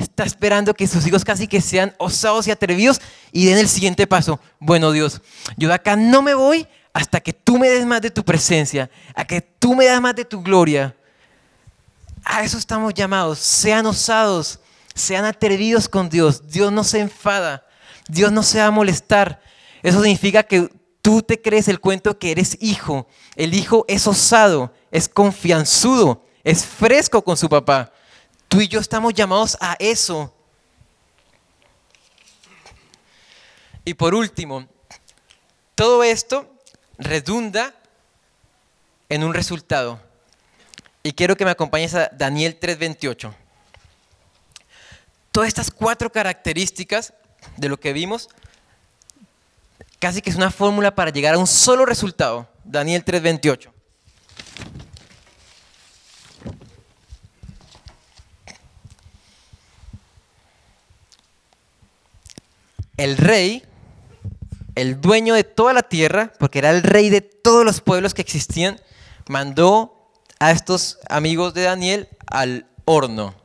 está 0.01 0.23
esperando 0.23 0.73
que 0.73 0.87
sus 0.87 1.05
hijos 1.05 1.23
casi 1.23 1.47
que 1.47 1.61
sean 1.61 1.93
osados 1.99 2.47
y 2.47 2.51
atrevidos 2.51 2.99
y 3.31 3.45
den 3.45 3.59
el 3.59 3.69
siguiente 3.69 4.07
paso. 4.07 4.39
Bueno, 4.59 4.91
Dios, 4.91 5.21
yo 5.57 5.67
de 5.67 5.75
acá 5.75 5.95
no 5.95 6.21
me 6.21 6.33
voy 6.33 6.67
hasta 6.93 7.21
que 7.21 7.33
tú 7.33 7.57
me 7.57 7.69
des 7.69 7.85
más 7.85 8.01
de 8.01 8.11
tu 8.11 8.23
presencia, 8.23 8.89
a 9.15 9.25
que 9.25 9.41
tú 9.41 9.75
me 9.75 9.85
das 9.85 10.01
más 10.01 10.15
de 10.15 10.25
tu 10.25 10.41
gloria. 10.41 10.95
A 12.23 12.43
eso 12.43 12.57
estamos 12.57 12.93
llamados. 12.93 13.39
Sean 13.39 13.85
osados, 13.85 14.59
sean 14.93 15.25
atrevidos 15.25 15.87
con 15.87 16.09
Dios. 16.09 16.47
Dios 16.47 16.71
no 16.71 16.83
se 16.83 16.99
enfada, 16.99 17.65
Dios 18.07 18.31
no 18.31 18.43
se 18.43 18.59
va 18.59 18.65
a 18.65 18.71
molestar. 18.71 19.41
Eso 19.81 20.01
significa 20.01 20.43
que 20.43 20.69
tú 21.01 21.21
te 21.21 21.41
crees 21.41 21.67
el 21.67 21.79
cuento 21.79 22.17
que 22.19 22.31
eres 22.31 22.57
hijo. 22.59 23.07
El 23.35 23.53
hijo 23.53 23.85
es 23.87 24.05
osado, 24.05 24.73
es 24.91 25.07
confianzudo, 25.07 26.25
es 26.43 26.65
fresco 26.65 27.23
con 27.23 27.37
su 27.37 27.49
papá. 27.49 27.91
Tú 28.47 28.59
y 28.59 28.67
yo 28.67 28.79
estamos 28.79 29.13
llamados 29.13 29.57
a 29.61 29.75
eso. 29.79 30.33
Y 33.85 33.93
por 33.93 34.13
último, 34.13 34.67
todo 35.73 36.03
esto 36.03 36.47
redunda 37.03 37.75
en 39.09 39.23
un 39.23 39.33
resultado. 39.33 39.99
Y 41.03 41.13
quiero 41.13 41.35
que 41.35 41.45
me 41.45 41.51
acompañes 41.51 41.93
a 41.95 42.09
Daniel 42.13 42.57
3:28. 42.59 43.33
Todas 45.31 45.47
estas 45.47 45.71
cuatro 45.71 46.11
características 46.11 47.13
de 47.57 47.69
lo 47.69 47.79
que 47.79 47.93
vimos, 47.93 48.29
casi 49.99 50.21
que 50.21 50.29
es 50.29 50.35
una 50.35 50.51
fórmula 50.51 50.93
para 50.93 51.11
llegar 51.11 51.35
a 51.35 51.37
un 51.37 51.47
solo 51.47 51.85
resultado. 51.85 52.47
Daniel 52.63 53.03
3:28. 53.03 53.73
el 63.03 63.17
rey, 63.17 63.63
el 64.75 65.01
dueño 65.01 65.33
de 65.33 65.43
toda 65.43 65.73
la 65.73 65.83
tierra, 65.83 66.31
porque 66.39 66.59
era 66.59 66.69
el 66.71 66.83
rey 66.83 67.09
de 67.09 67.21
todos 67.21 67.65
los 67.65 67.81
pueblos 67.81 68.13
que 68.13 68.21
existían, 68.21 68.79
mandó 69.27 69.97
a 70.39 70.51
estos 70.51 70.97
amigos 71.09 71.53
de 71.53 71.63
Daniel 71.63 72.09
al 72.27 72.65
horno. 72.85 73.35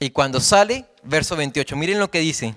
Y 0.00 0.10
cuando 0.10 0.40
sale, 0.40 0.84
verso 1.02 1.34
28, 1.36 1.76
miren 1.76 1.98
lo 1.98 2.10
que 2.10 2.20
dice. 2.20 2.54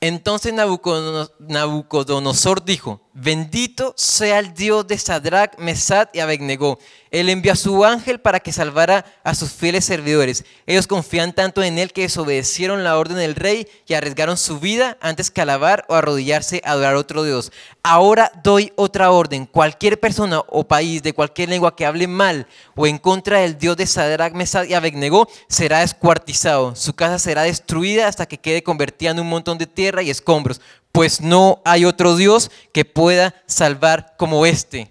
Entonces 0.00 0.52
Nabucodono- 0.54 1.30
Nabucodonosor 1.40 2.64
dijo, 2.64 3.00
bendito 3.12 3.92
sea 3.96 4.38
el 4.38 4.54
Dios 4.54 4.86
de 4.86 4.98
Sadrach, 4.98 5.58
Mesad 5.58 6.08
y 6.12 6.20
Abednego. 6.20 6.78
Él 7.10 7.28
envió 7.28 7.52
a 7.52 7.56
su 7.56 7.84
ángel 7.84 8.20
para 8.20 8.38
que 8.38 8.52
salvara 8.52 9.04
a 9.24 9.34
sus 9.34 9.50
fieles 9.50 9.84
servidores. 9.84 10.44
Ellos 10.66 10.86
confían 10.86 11.32
tanto 11.32 11.60
en 11.62 11.78
él 11.78 11.92
que 11.92 12.02
desobedecieron 12.02 12.84
la 12.84 12.96
orden 12.96 13.16
del 13.16 13.34
rey 13.34 13.66
y 13.88 13.94
arriesgaron 13.94 14.36
su 14.36 14.60
vida 14.60 14.96
antes 15.00 15.30
que 15.30 15.40
alabar 15.40 15.84
o 15.88 15.94
arrodillarse 15.94 16.62
a 16.64 16.72
adorar 16.72 16.94
a 16.94 16.98
otro 16.98 17.24
Dios. 17.24 17.50
Ahora 17.82 18.30
doy 18.44 18.72
otra 18.76 19.10
orden. 19.10 19.46
Cualquier 19.46 19.98
persona 19.98 20.38
o 20.38 20.68
país 20.68 21.02
de 21.02 21.12
cualquier 21.12 21.48
lengua 21.48 21.74
que 21.74 21.84
hable 21.84 22.06
mal 22.06 22.46
o 22.76 22.86
en 22.86 22.98
contra 22.98 23.40
del 23.40 23.58
Dios 23.58 23.76
de 23.76 23.86
Sadrach, 23.86 24.34
Mesad 24.34 24.64
y 24.64 24.74
Abednego 24.74 25.28
será 25.48 25.80
descuartizado. 25.80 26.76
Su 26.76 26.94
casa 26.94 27.18
será 27.18 27.42
destruida 27.42 28.06
hasta 28.06 28.26
que 28.26 28.38
quede 28.38 28.62
convertida 28.62 29.10
en 29.10 29.20
un 29.20 29.28
montón 29.28 29.58
de 29.58 29.66
tierra 29.66 30.02
y 30.02 30.10
escombros, 30.10 30.60
pues 30.92 31.20
no 31.20 31.60
hay 31.64 31.84
otro 31.84 32.16
Dios 32.16 32.50
que 32.72 32.84
pueda 32.84 33.34
salvar 33.46 34.14
como 34.16 34.46
este. 34.46 34.90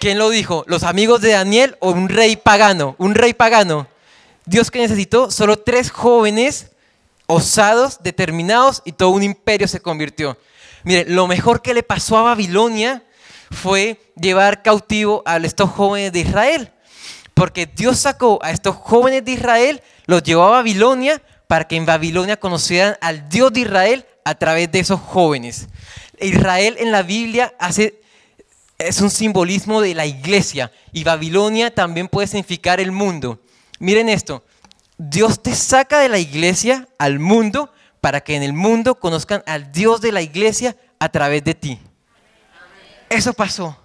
¿Quién 0.00 0.18
lo 0.18 0.28
dijo? 0.30 0.64
¿Los 0.66 0.82
amigos 0.82 1.20
de 1.20 1.32
Daniel 1.32 1.76
o 1.80 1.90
un 1.90 2.08
rey 2.08 2.36
pagano? 2.36 2.94
Un 2.98 3.14
rey 3.14 3.32
pagano. 3.32 3.88
Dios 4.44 4.70
que 4.70 4.80
necesitó 4.80 5.30
solo 5.30 5.58
tres 5.58 5.90
jóvenes 5.90 6.72
osados, 7.26 8.02
determinados 8.02 8.82
y 8.84 8.92
todo 8.92 9.10
un 9.10 9.22
imperio 9.22 9.66
se 9.66 9.80
convirtió. 9.80 10.36
Mire, 10.82 11.06
lo 11.08 11.26
mejor 11.26 11.62
que 11.62 11.72
le 11.72 11.82
pasó 11.82 12.18
a 12.18 12.22
Babilonia 12.22 13.02
fue 13.50 13.98
llevar 14.20 14.62
cautivo 14.62 15.22
a 15.24 15.38
estos 15.38 15.70
jóvenes 15.70 16.12
de 16.12 16.20
Israel. 16.20 16.70
Porque 17.32 17.66
Dios 17.66 17.98
sacó 17.98 18.38
a 18.42 18.50
estos 18.50 18.76
jóvenes 18.76 19.24
de 19.24 19.32
Israel, 19.32 19.82
los 20.06 20.22
llevó 20.22 20.44
a 20.44 20.50
Babilonia 20.50 21.22
para 21.46 21.66
que 21.66 21.76
en 21.76 21.86
Babilonia 21.86 22.38
conocieran 22.38 22.96
al 23.00 23.28
Dios 23.28 23.52
de 23.52 23.60
Israel 23.60 24.06
a 24.24 24.34
través 24.34 24.70
de 24.72 24.80
esos 24.80 25.00
jóvenes. 25.00 25.68
Israel 26.20 26.76
en 26.78 26.90
la 26.90 27.02
Biblia 27.02 27.54
hace 27.58 28.00
es 28.78 29.00
un 29.00 29.10
simbolismo 29.10 29.80
de 29.80 29.94
la 29.94 30.06
iglesia 30.06 30.72
y 30.92 31.04
Babilonia 31.04 31.72
también 31.72 32.08
puede 32.08 32.26
significar 32.26 32.80
el 32.80 32.92
mundo. 32.92 33.40
Miren 33.78 34.08
esto, 34.08 34.44
Dios 34.98 35.42
te 35.42 35.54
saca 35.54 36.00
de 36.00 36.08
la 36.08 36.18
iglesia 36.18 36.88
al 36.98 37.18
mundo 37.18 37.72
para 38.00 38.20
que 38.20 38.36
en 38.36 38.42
el 38.42 38.52
mundo 38.52 38.96
conozcan 38.96 39.42
al 39.46 39.72
Dios 39.72 40.00
de 40.00 40.12
la 40.12 40.22
iglesia 40.22 40.76
a 40.98 41.08
través 41.08 41.44
de 41.44 41.54
ti. 41.54 41.78
Eso 43.08 43.32
pasó. 43.32 43.83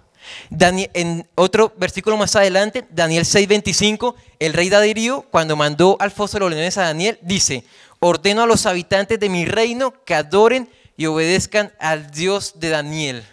Daniel- 0.50 0.90
en 0.94 1.28
otro 1.34 1.72
versículo 1.76 2.16
más 2.16 2.36
adelante, 2.36 2.86
Daniel 2.90 3.24
6:25, 3.24 4.14
el 4.38 4.52
rey 4.52 4.68
Darío, 4.68 5.22
cuando 5.30 5.56
mandó 5.56 5.96
al 6.00 6.10
foso 6.10 6.36
de 6.36 6.40
los 6.40 6.50
leones 6.50 6.78
a 6.78 6.82
Daniel, 6.82 7.18
dice, 7.22 7.64
ordeno 7.98 8.42
a 8.42 8.46
los 8.46 8.66
habitantes 8.66 9.20
de 9.20 9.28
mi 9.28 9.44
reino 9.44 9.92
que 10.04 10.14
adoren 10.14 10.68
y 10.96 11.06
obedezcan 11.06 11.72
al 11.78 12.10
Dios 12.10 12.54
de 12.60 12.68
Daniel. 12.70 13.24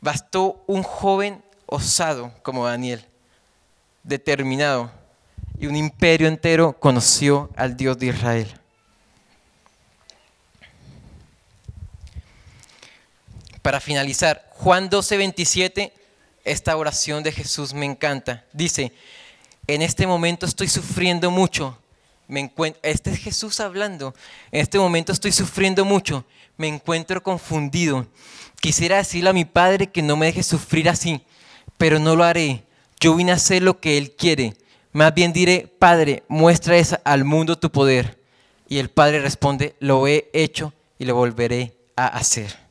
Bastó 0.00 0.62
un 0.66 0.82
joven 0.82 1.42
osado 1.66 2.32
como 2.42 2.66
Daniel, 2.66 3.04
determinado, 4.02 4.90
y 5.58 5.66
un 5.66 5.76
imperio 5.76 6.28
entero 6.28 6.78
conoció 6.78 7.50
al 7.56 7.76
Dios 7.76 7.98
de 7.98 8.06
Israel. 8.06 8.60
Para 13.64 13.80
finalizar, 13.80 14.46
Juan 14.50 14.90
12, 14.90 15.16
27, 15.16 15.92
esta 16.44 16.76
oración 16.76 17.22
de 17.22 17.32
Jesús 17.32 17.72
me 17.72 17.86
encanta. 17.86 18.44
Dice, 18.52 18.92
en 19.66 19.80
este 19.80 20.06
momento 20.06 20.44
estoy 20.44 20.68
sufriendo 20.68 21.30
mucho. 21.30 21.78
Me 22.28 22.42
encuent- 22.42 22.76
este 22.82 23.10
es 23.12 23.20
Jesús 23.20 23.60
hablando. 23.60 24.14
En 24.52 24.60
este 24.60 24.78
momento 24.78 25.12
estoy 25.12 25.32
sufriendo 25.32 25.86
mucho. 25.86 26.26
Me 26.58 26.68
encuentro 26.68 27.22
confundido. 27.22 28.06
Quisiera 28.60 28.98
decirle 28.98 29.30
a 29.30 29.32
mi 29.32 29.46
Padre 29.46 29.86
que 29.86 30.02
no 30.02 30.14
me 30.18 30.26
deje 30.26 30.42
sufrir 30.42 30.90
así, 30.90 31.22
pero 31.78 31.98
no 31.98 32.16
lo 32.16 32.24
haré. 32.24 32.64
Yo 33.00 33.14
vine 33.14 33.32
a 33.32 33.36
hacer 33.36 33.62
lo 33.62 33.80
que 33.80 33.96
Él 33.96 34.10
quiere. 34.14 34.52
Más 34.92 35.14
bien 35.14 35.32
diré, 35.32 35.68
Padre, 35.78 36.22
muestra 36.28 36.76
al 37.02 37.24
mundo 37.24 37.56
tu 37.56 37.72
poder. 37.72 38.18
Y 38.68 38.76
el 38.76 38.90
Padre 38.90 39.20
responde, 39.20 39.74
lo 39.80 40.06
he 40.06 40.28
hecho 40.34 40.74
y 40.98 41.06
lo 41.06 41.14
volveré 41.14 41.72
a 41.96 42.08
hacer. 42.08 42.63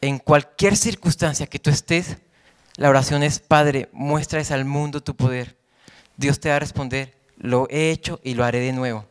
En 0.00 0.18
cualquier 0.18 0.76
circunstancia 0.76 1.46
que 1.46 1.58
tú 1.58 1.70
estés, 1.70 2.16
la 2.76 2.88
oración 2.88 3.22
es, 3.22 3.38
Padre, 3.38 3.88
muéstrales 3.92 4.50
al 4.50 4.64
mundo 4.64 5.02
tu 5.02 5.14
poder. 5.14 5.56
Dios 6.16 6.40
te 6.40 6.48
va 6.48 6.56
a 6.56 6.60
responder, 6.60 7.16
lo 7.36 7.68
he 7.70 7.90
hecho 7.90 8.20
y 8.22 8.34
lo 8.34 8.44
haré 8.44 8.60
de 8.60 8.72
nuevo. 8.72 9.06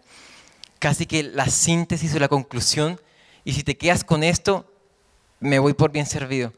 Casi 0.80 1.06
que 1.06 1.24
la 1.24 1.48
síntesis 1.48 2.16
o 2.16 2.20
la 2.20 2.28
conclusión, 2.28 3.00
y 3.44 3.54
si 3.54 3.64
te 3.64 3.78
quedas 3.78 4.04
con 4.04 4.24
esto, 4.24 4.72
me 5.40 5.60
voy 5.60 5.74
por 5.74 5.92
bien 5.92 6.06
servido. 6.06 6.54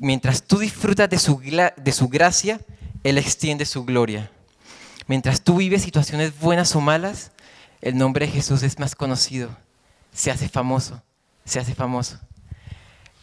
Mientras 0.00 0.42
tú 0.42 0.58
disfrutas 0.58 1.10
de 1.10 1.18
su, 1.18 1.38
de 1.40 1.92
su 1.92 2.08
gracia, 2.08 2.60
Él 3.02 3.18
extiende 3.18 3.66
su 3.66 3.84
gloria. 3.84 4.30
Mientras 5.06 5.42
tú 5.42 5.56
vives 5.58 5.82
situaciones 5.82 6.38
buenas 6.38 6.74
o 6.74 6.80
malas, 6.80 7.32
el 7.82 7.98
nombre 7.98 8.26
de 8.26 8.32
Jesús 8.32 8.62
es 8.62 8.78
más 8.78 8.94
conocido, 8.94 9.54
se 10.12 10.30
hace 10.30 10.48
famoso, 10.48 11.02
se 11.44 11.60
hace 11.60 11.74
famoso. 11.74 12.18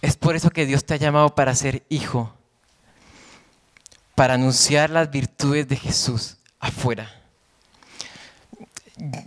Es 0.02 0.18
por 0.18 0.36
eso 0.36 0.50
que 0.50 0.66
Dios 0.66 0.84
te 0.84 0.96
ha 0.96 0.98
llamado 0.98 1.36
para 1.36 1.54
ser 1.54 1.84
hijo, 1.90 2.34
para 4.16 4.34
anunciar 4.34 4.90
las 4.90 5.12
virtudes 5.12 5.68
de 5.68 5.76
Jesús 5.76 6.38
afuera. 6.60 7.22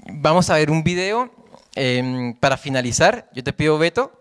Vamos 0.09 0.51
a 0.51 0.55
ver 0.55 0.71
un 0.71 0.83
video 0.83 1.33
em, 1.75 2.35
para 2.35 2.57
finalizar. 2.57 3.29
Yo 3.33 3.45
te 3.45 3.53
pido, 3.53 3.79
Beto, 3.79 4.13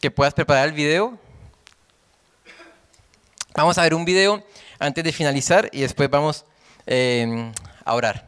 que 0.00 0.10
puedas 0.10 0.34
preparar 0.34 0.68
el 0.68 0.74
video. 0.74 1.18
Vamos 3.54 3.76
a 3.78 3.82
ver 3.82 3.94
un 3.94 4.04
video 4.04 4.42
antes 4.78 5.04
de 5.04 5.12
finalizar 5.12 5.68
y 5.72 5.80
después 5.80 6.08
vamos 6.08 6.44
em, 6.86 7.52
a 7.84 7.94
orar. 7.94 8.25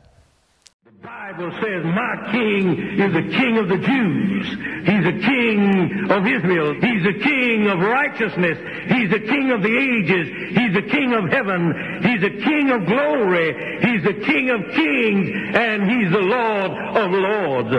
Bible 1.02 1.52
says, 1.62 1.84
My 1.84 2.32
king 2.32 2.98
is 2.98 3.12
the 3.12 3.30
king 3.30 3.58
of 3.58 3.68
the 3.68 3.78
Jews. 3.78 4.46
He's 4.82 5.06
a 5.06 5.18
king 5.24 6.10
of 6.10 6.26
Israel. 6.26 6.74
He's 6.74 7.06
a 7.06 7.18
king 7.22 7.68
of 7.68 7.78
righteousness. 7.78 8.58
He's 8.88 9.12
a 9.12 9.20
king 9.20 9.52
of 9.52 9.62
the 9.62 9.70
ages. 9.70 10.26
He's 10.58 10.74
a 10.74 10.82
king 10.82 11.14
of 11.14 11.30
heaven. 11.30 12.02
He's 12.02 12.22
a 12.24 12.34
king 12.42 12.70
of 12.70 12.84
glory. 12.86 13.78
He's 13.80 14.04
a 14.06 14.26
king 14.26 14.50
of 14.50 14.60
kings. 14.74 15.30
And 15.54 15.88
he's 15.88 16.10
the 16.10 16.18
Lord 16.18 16.72
of 16.72 17.10
lords. 17.12 17.70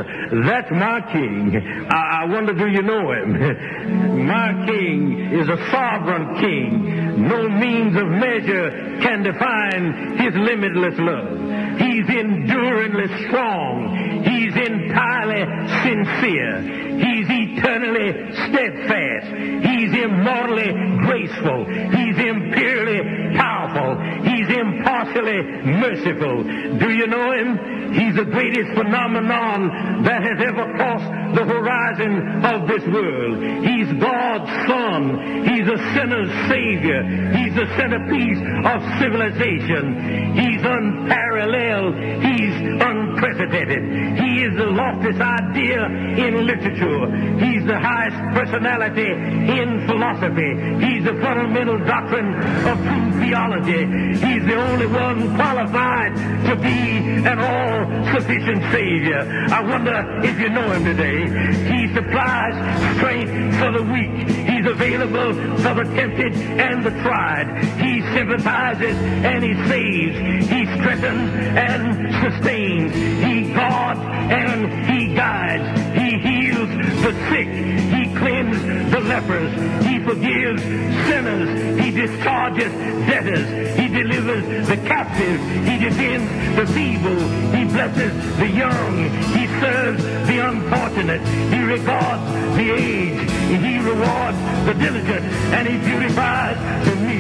That's 0.48 0.72
my 0.72 1.02
king. 1.12 1.88
I, 1.92 2.24
I 2.24 2.26
wonder, 2.26 2.54
do 2.54 2.68
you 2.68 2.84
know 2.84 3.12
him? 3.12 4.28
my 4.28 4.66
king 4.66 5.34
is 5.34 5.50
a 5.50 5.58
sovereign 5.72 6.40
king. 6.40 7.28
No 7.28 7.50
means 7.50 7.98
of 7.98 8.08
measure 8.08 9.00
can 9.02 9.24
define 9.24 10.18
his 10.18 10.34
limitless 10.36 10.96
love. 11.00 11.69
He's 11.80 12.08
enduringly 12.10 13.08
strong. 13.28 14.24
He's 14.24 14.56
entirely 14.56 15.44
sincere. 15.84 16.62
He's 17.00 17.28
eternally 17.30 18.34
steadfast. 18.48 19.28
He's 19.66 19.94
immortally 20.04 20.72
graceful. 21.08 21.66
He's 21.66 22.18
imperially 22.18 23.36
powerful. 23.38 23.96
He's 24.24 24.50
impartially 24.50 25.42
merciful. 25.64 26.44
Do 26.78 26.90
you 26.92 27.08
know 27.08 27.32
him? 27.32 27.79
He's 27.94 28.16
the 28.16 28.26
greatest 28.26 28.74
phenomenon 28.76 30.04
that 30.04 30.22
has 30.24 30.40
ever 30.46 30.66
crossed 30.76 31.36
the 31.36 31.46
horizon 31.46 32.46
of 32.46 32.68
this 32.68 32.84
world. 32.88 33.66
He's 33.66 33.92
God's 34.02 34.50
Son. 34.68 35.46
He's 35.46 35.68
a 35.68 35.78
sinner's 35.94 36.32
Savior. 36.50 37.04
He's 37.38 37.54
the 37.56 37.68
centerpiece 37.78 38.42
of 38.66 38.80
civilization. 39.00 40.34
He's 40.34 40.62
unparalleled. 40.64 41.96
He's 42.24 42.56
unprecedented. 42.82 44.20
He 44.20 44.44
is 44.44 44.58
the 44.58 44.70
loftiest 44.74 45.22
idea 45.22 45.86
in 45.86 46.46
literature. 46.46 47.06
He's 47.38 47.66
the 47.66 47.80
highest 47.80 48.18
personality 48.34 49.12
in 49.12 49.86
philosophy. 49.88 50.52
He's 50.86 51.04
the 51.04 51.14
fundamental 51.22 51.78
doctrine 51.86 52.34
of 52.66 52.78
true 52.78 53.20
theology. 53.22 53.86
He's 54.18 54.46
the 54.46 54.56
only 54.56 54.88
one 54.88 55.36
qualified 55.36 56.16
to 56.48 56.56
be 56.56 56.80
an 57.28 57.40
all-sufficient 57.80 58.62
Savior. 58.72 59.22
I 59.52 59.62
wonder 59.62 60.22
if 60.24 60.40
you 60.40 60.50
know 60.50 60.72
him 60.72 60.84
today. 60.84 61.28
He 61.72 61.94
supplies 61.94 62.56
strength 62.98 63.58
for 63.60 63.72
the 63.72 63.84
weak. 63.84 64.28
He's 64.28 64.66
available 64.66 65.34
for 65.58 65.74
the 65.74 65.84
tempted 65.96 66.34
and 66.36 66.84
the 66.84 66.92
tried. 67.02 67.48
He 67.80 68.02
sympathizes 68.14 68.96
and 68.98 69.44
he 69.44 69.54
saves. 69.68 70.50
He 70.50 70.66
strengthens 70.80 71.32
and 71.58 72.14
sustains. 72.24 72.94
He 72.94 73.54
guards 73.54 74.00
and 74.02 74.90
he 74.90 75.16
guides. 75.16 75.68
He 75.98 76.18
heals 76.20 76.70
the 77.04 77.14
sick. 77.30 77.48
He 77.48 77.99
cleanses 78.16 78.92
the 78.92 79.00
lepers. 79.00 79.52
He 79.86 80.00
forgives 80.00 80.62
sinners. 80.62 81.80
He 81.82 81.92
discharges 81.92 82.72
debtors. 83.08 83.78
He 83.80 83.88
delivers 83.88 84.68
the 84.68 84.78
captive. 84.88 85.40
He 85.66 85.78
defends 85.78 86.28
the 86.56 86.66
feeble. 86.74 87.20
He 87.56 87.66
blesses 87.66 88.38
the 88.38 88.48
young. 88.48 89.10
He 89.38 89.48
serves 89.60 90.04
the 90.04 90.40
unfortunate. 90.50 91.22
He 91.54 91.60
regards 91.62 92.24
the 92.58 92.72
aged. 92.72 93.32
He 93.50 93.78
rewards 93.80 94.38
the 94.66 94.74
diligent. 94.74 95.26
And 95.56 95.68
he 95.68 95.78
beautifies 95.78 96.58
the 96.86 96.96
meek. 96.96 97.20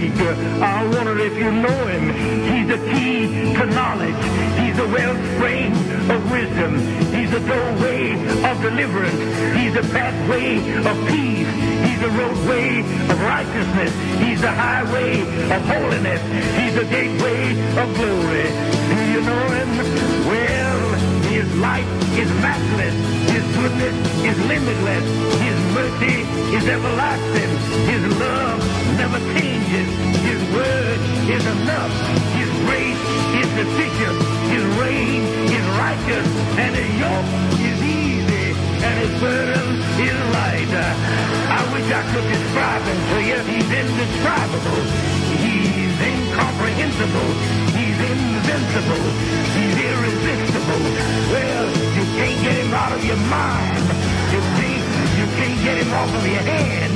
I 0.61 0.85
wonder 0.85 1.17
if 1.19 1.33
you 1.37 1.51
know 1.51 1.87
him. 1.87 2.03
He's 2.51 2.67
the 2.67 2.77
key 2.91 3.53
to 3.55 3.65
knowledge. 3.67 4.21
He's 4.59 4.75
the 4.75 4.87
wellspring 4.87 5.71
of 6.11 6.31
wisdom. 6.31 6.79
He's 7.29 7.41
the 7.41 7.47
doorway 7.47 8.13
of 8.43 8.59
deliverance. 8.59 9.55
He's 9.55 9.73
the 9.75 9.83
pathway 9.93 10.57
of 10.57 10.97
peace. 11.07 11.47
He's 11.85 11.99
the 11.99 12.09
roadway 12.09 12.79
of 12.79 13.21
righteousness. 13.21 13.93
He's 14.19 14.41
the 14.41 14.51
highway 14.51 15.21
of 15.21 15.61
holiness. 15.61 16.21
He's 16.57 16.73
the 16.73 16.85
gateway 16.85 17.51
of 17.77 17.93
glory. 17.93 18.49
Do 18.89 19.11
you 19.13 19.21
know 19.21 19.47
him? 19.57 19.69
Well, 20.25 20.93
his 21.29 21.55
light 21.57 21.85
is 22.17 22.31
matchless. 22.41 23.18
His 23.39 23.55
goodness 23.55 23.95
is 24.27 24.37
limitless. 24.51 25.05
His 25.39 25.59
mercy 25.71 26.27
is 26.59 26.67
everlasting. 26.67 27.51
His 27.87 28.03
love 28.19 28.59
never 28.99 29.19
changes. 29.31 29.87
His 30.27 30.41
word 30.51 30.99
is 31.23 31.45
enough. 31.47 31.93
His 32.35 32.51
grace 32.67 32.99
is 33.39 33.47
sufficient. 33.55 34.19
His 34.51 34.65
reign 34.75 35.23
is 35.55 35.65
righteous. 35.79 36.27
And 36.59 36.75
his 36.75 36.91
yoke 36.99 37.31
is 37.63 37.79
easy. 37.79 38.47
And 38.83 38.95
his 39.07 39.13
burden 39.23 39.67
is 40.03 40.19
light. 40.35 40.73
I 40.75 41.63
wish 41.71 41.87
I 41.95 42.03
could 42.11 42.27
describe 42.27 42.83
him 42.91 42.99
to 43.07 43.17
you. 43.23 43.39
He's 43.55 43.71
indescribable. 43.71 44.83
He's 45.39 45.95
incomprehensible. 45.95 47.78
Invincible. 47.99 49.03
He's 49.55 49.75
irresistible. 49.75 50.83
Well, 51.35 51.65
you 51.97 52.05
can't 52.15 52.39
get 52.39 52.55
him 52.63 52.73
out 52.73 52.93
of 52.95 53.03
your 53.03 53.19
mind. 53.27 53.83
You 54.31 54.39
can't, 54.55 54.85
you 55.19 55.27
can't 55.35 55.59
get 55.67 55.75
him 55.83 55.91
off 55.91 56.07
of 56.07 56.23
your 56.23 56.45
head. 56.47 56.91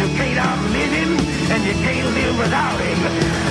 You 0.00 0.08
can't 0.16 0.38
outlive 0.40 0.92
him, 0.96 1.12
and 1.52 1.60
you 1.60 1.76
can't 1.84 2.08
live 2.16 2.36
without 2.40 2.78
him. 2.80 2.98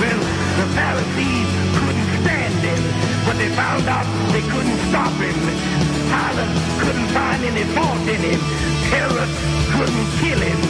Well, 0.02 0.20
the 0.58 0.66
Pharisees 0.74 1.48
couldn't 1.78 2.10
stand 2.26 2.58
him, 2.58 2.82
but 3.22 3.38
they 3.38 3.50
found 3.54 3.86
out 3.86 4.06
they 4.34 4.42
couldn't 4.42 4.78
stop 4.90 5.14
him. 5.22 5.38
Pilate 6.10 6.54
couldn't 6.82 7.10
find 7.14 7.40
any 7.44 7.64
fault 7.70 8.02
in 8.02 8.18
him. 8.18 8.40
Herod 8.90 9.30
couldn't 9.78 10.08
kill 10.18 10.40
him. 10.42 10.60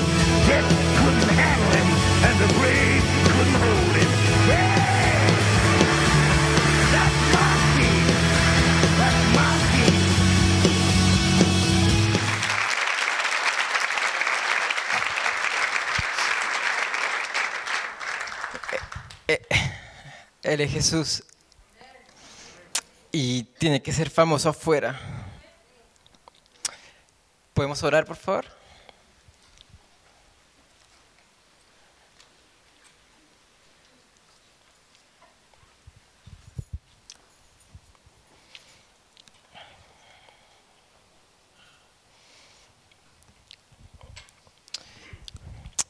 Death 0.48 0.68
couldn't 1.00 1.32
handle 1.32 1.72
him, 1.80 1.88
and 2.28 2.34
the 2.44 2.48
grave 2.60 3.04
couldn't 3.24 3.56
hold 3.56 3.94
him. 3.96 4.10
Yeah! 4.52 5.45
Es 20.60 20.72
Jesús. 20.72 21.22
Y 23.12 23.42
tiene 23.58 23.82
que 23.82 23.92
ser 23.92 24.08
famoso 24.08 24.48
afuera. 24.48 24.98
¿Podemos 27.52 27.82
orar, 27.82 28.06
por 28.06 28.16
favor? 28.16 28.46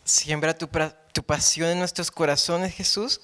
Siembra 0.03 0.59
tu, 0.59 0.69
tu 1.13 1.23
pasión 1.23 1.69
en 1.69 1.79
nuestros 1.79 2.11
corazones, 2.11 2.75
Jesús. 2.75 3.21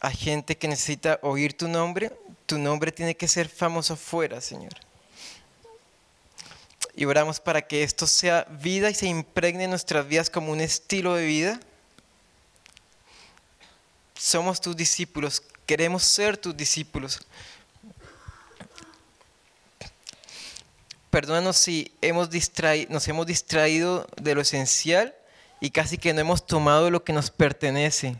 Hay 0.00 0.16
gente 0.16 0.56
que 0.56 0.68
necesita 0.68 1.18
oír 1.22 1.56
tu 1.56 1.68
nombre. 1.68 2.12
Tu 2.46 2.58
nombre 2.58 2.92
tiene 2.92 3.16
que 3.16 3.28
ser 3.28 3.48
famoso 3.48 3.94
afuera, 3.94 4.40
Señor. 4.40 4.72
Y 6.94 7.04
oramos 7.04 7.40
para 7.40 7.62
que 7.62 7.82
esto 7.82 8.06
sea 8.06 8.46
vida 8.50 8.90
y 8.90 8.94
se 8.94 9.06
impregne 9.06 9.64
en 9.64 9.70
nuestras 9.70 10.06
vidas 10.06 10.30
como 10.30 10.52
un 10.52 10.60
estilo 10.60 11.14
de 11.14 11.26
vida. 11.26 11.60
Somos 14.14 14.60
tus 14.60 14.76
discípulos, 14.76 15.42
queremos 15.64 16.02
ser 16.02 16.36
tus 16.36 16.56
discípulos. 16.56 17.20
Perdónanos 21.10 21.56
si 21.56 21.92
hemos 22.02 22.28
nos 22.88 23.08
hemos 23.08 23.26
distraído 23.26 24.06
de 24.20 24.34
lo 24.34 24.40
esencial 24.40 25.14
y 25.60 25.70
casi 25.70 25.98
que 25.98 26.12
no 26.12 26.20
hemos 26.20 26.46
tomado 26.46 26.90
lo 26.90 27.02
que 27.02 27.12
nos 27.12 27.30
pertenece, 27.30 28.16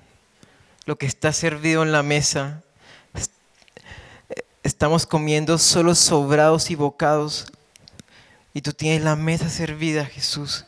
lo 0.89 0.97
que 0.97 1.05
está 1.05 1.35
servido 1.35 1.83
en 1.83 1.93
la 1.93 2.03
mesa. 2.03 2.63
Est- 3.13 3.31
Estamos 4.63 5.05
comiendo 5.05 5.59
solo 5.59 5.95
sobrados 5.95 6.71
y 6.71 6.77
bocados 6.77 7.45
y 8.55 8.63
tú 8.63 8.73
tienes 8.73 9.03
la 9.03 9.15
mesa 9.15 9.51
servida, 9.51 10.07
Jesús. 10.07 10.65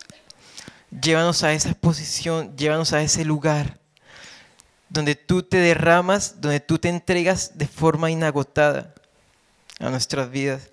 Llévanos 0.91 1.43
a 1.43 1.55
esa 1.55 1.73
posición, 1.73 2.55
llévanos 2.55 2.93
a 2.93 3.01
ese 3.01 3.25
lugar 3.25 3.79
donde 4.91 5.14
tú 5.14 5.43
te 5.43 5.57
derramas, 5.57 6.43
donde 6.43 6.61
tú 6.61 6.79
te 6.79 6.91
entregas 6.91 7.57
de 7.57 7.66
forma 7.66 8.11
inagotada 8.11 8.93
a 9.79 9.89
nuestras 9.89 10.31
vidas 10.31 10.68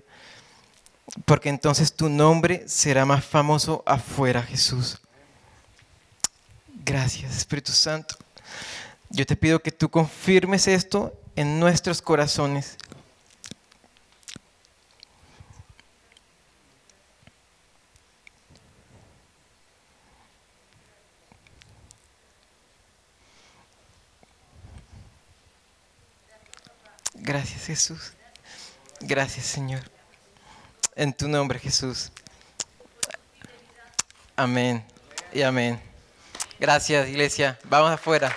porque 1.23 1.47
entonces 1.47 1.93
tu 1.93 2.09
nombre 2.09 2.67
será 2.67 3.05
más 3.05 3.23
famoso 3.23 3.81
afuera, 3.85 4.43
Jesús. 4.43 4.99
Gracias, 6.83 7.37
Espíritu 7.37 7.71
Santo. 7.71 8.17
Yo 9.09 9.25
te 9.25 9.35
pido 9.35 9.59
que 9.59 9.71
tú 9.71 9.89
confirmes 9.89 10.67
esto 10.67 11.13
en 11.35 11.59
nuestros 11.59 12.01
corazones. 12.01 12.77
Gracias, 27.13 27.65
Jesús. 27.65 28.13
Gracias, 29.01 29.45
Señor. 29.45 29.81
En 30.95 31.13
tu 31.13 31.27
nombre, 31.27 31.59
Jesús. 31.59 32.11
Amén 34.35 34.85
y 35.33 35.41
amén. 35.41 35.79
Gracias, 36.59 37.09
iglesia. 37.09 37.59
Vamos 37.65 37.91
afuera. 37.91 38.33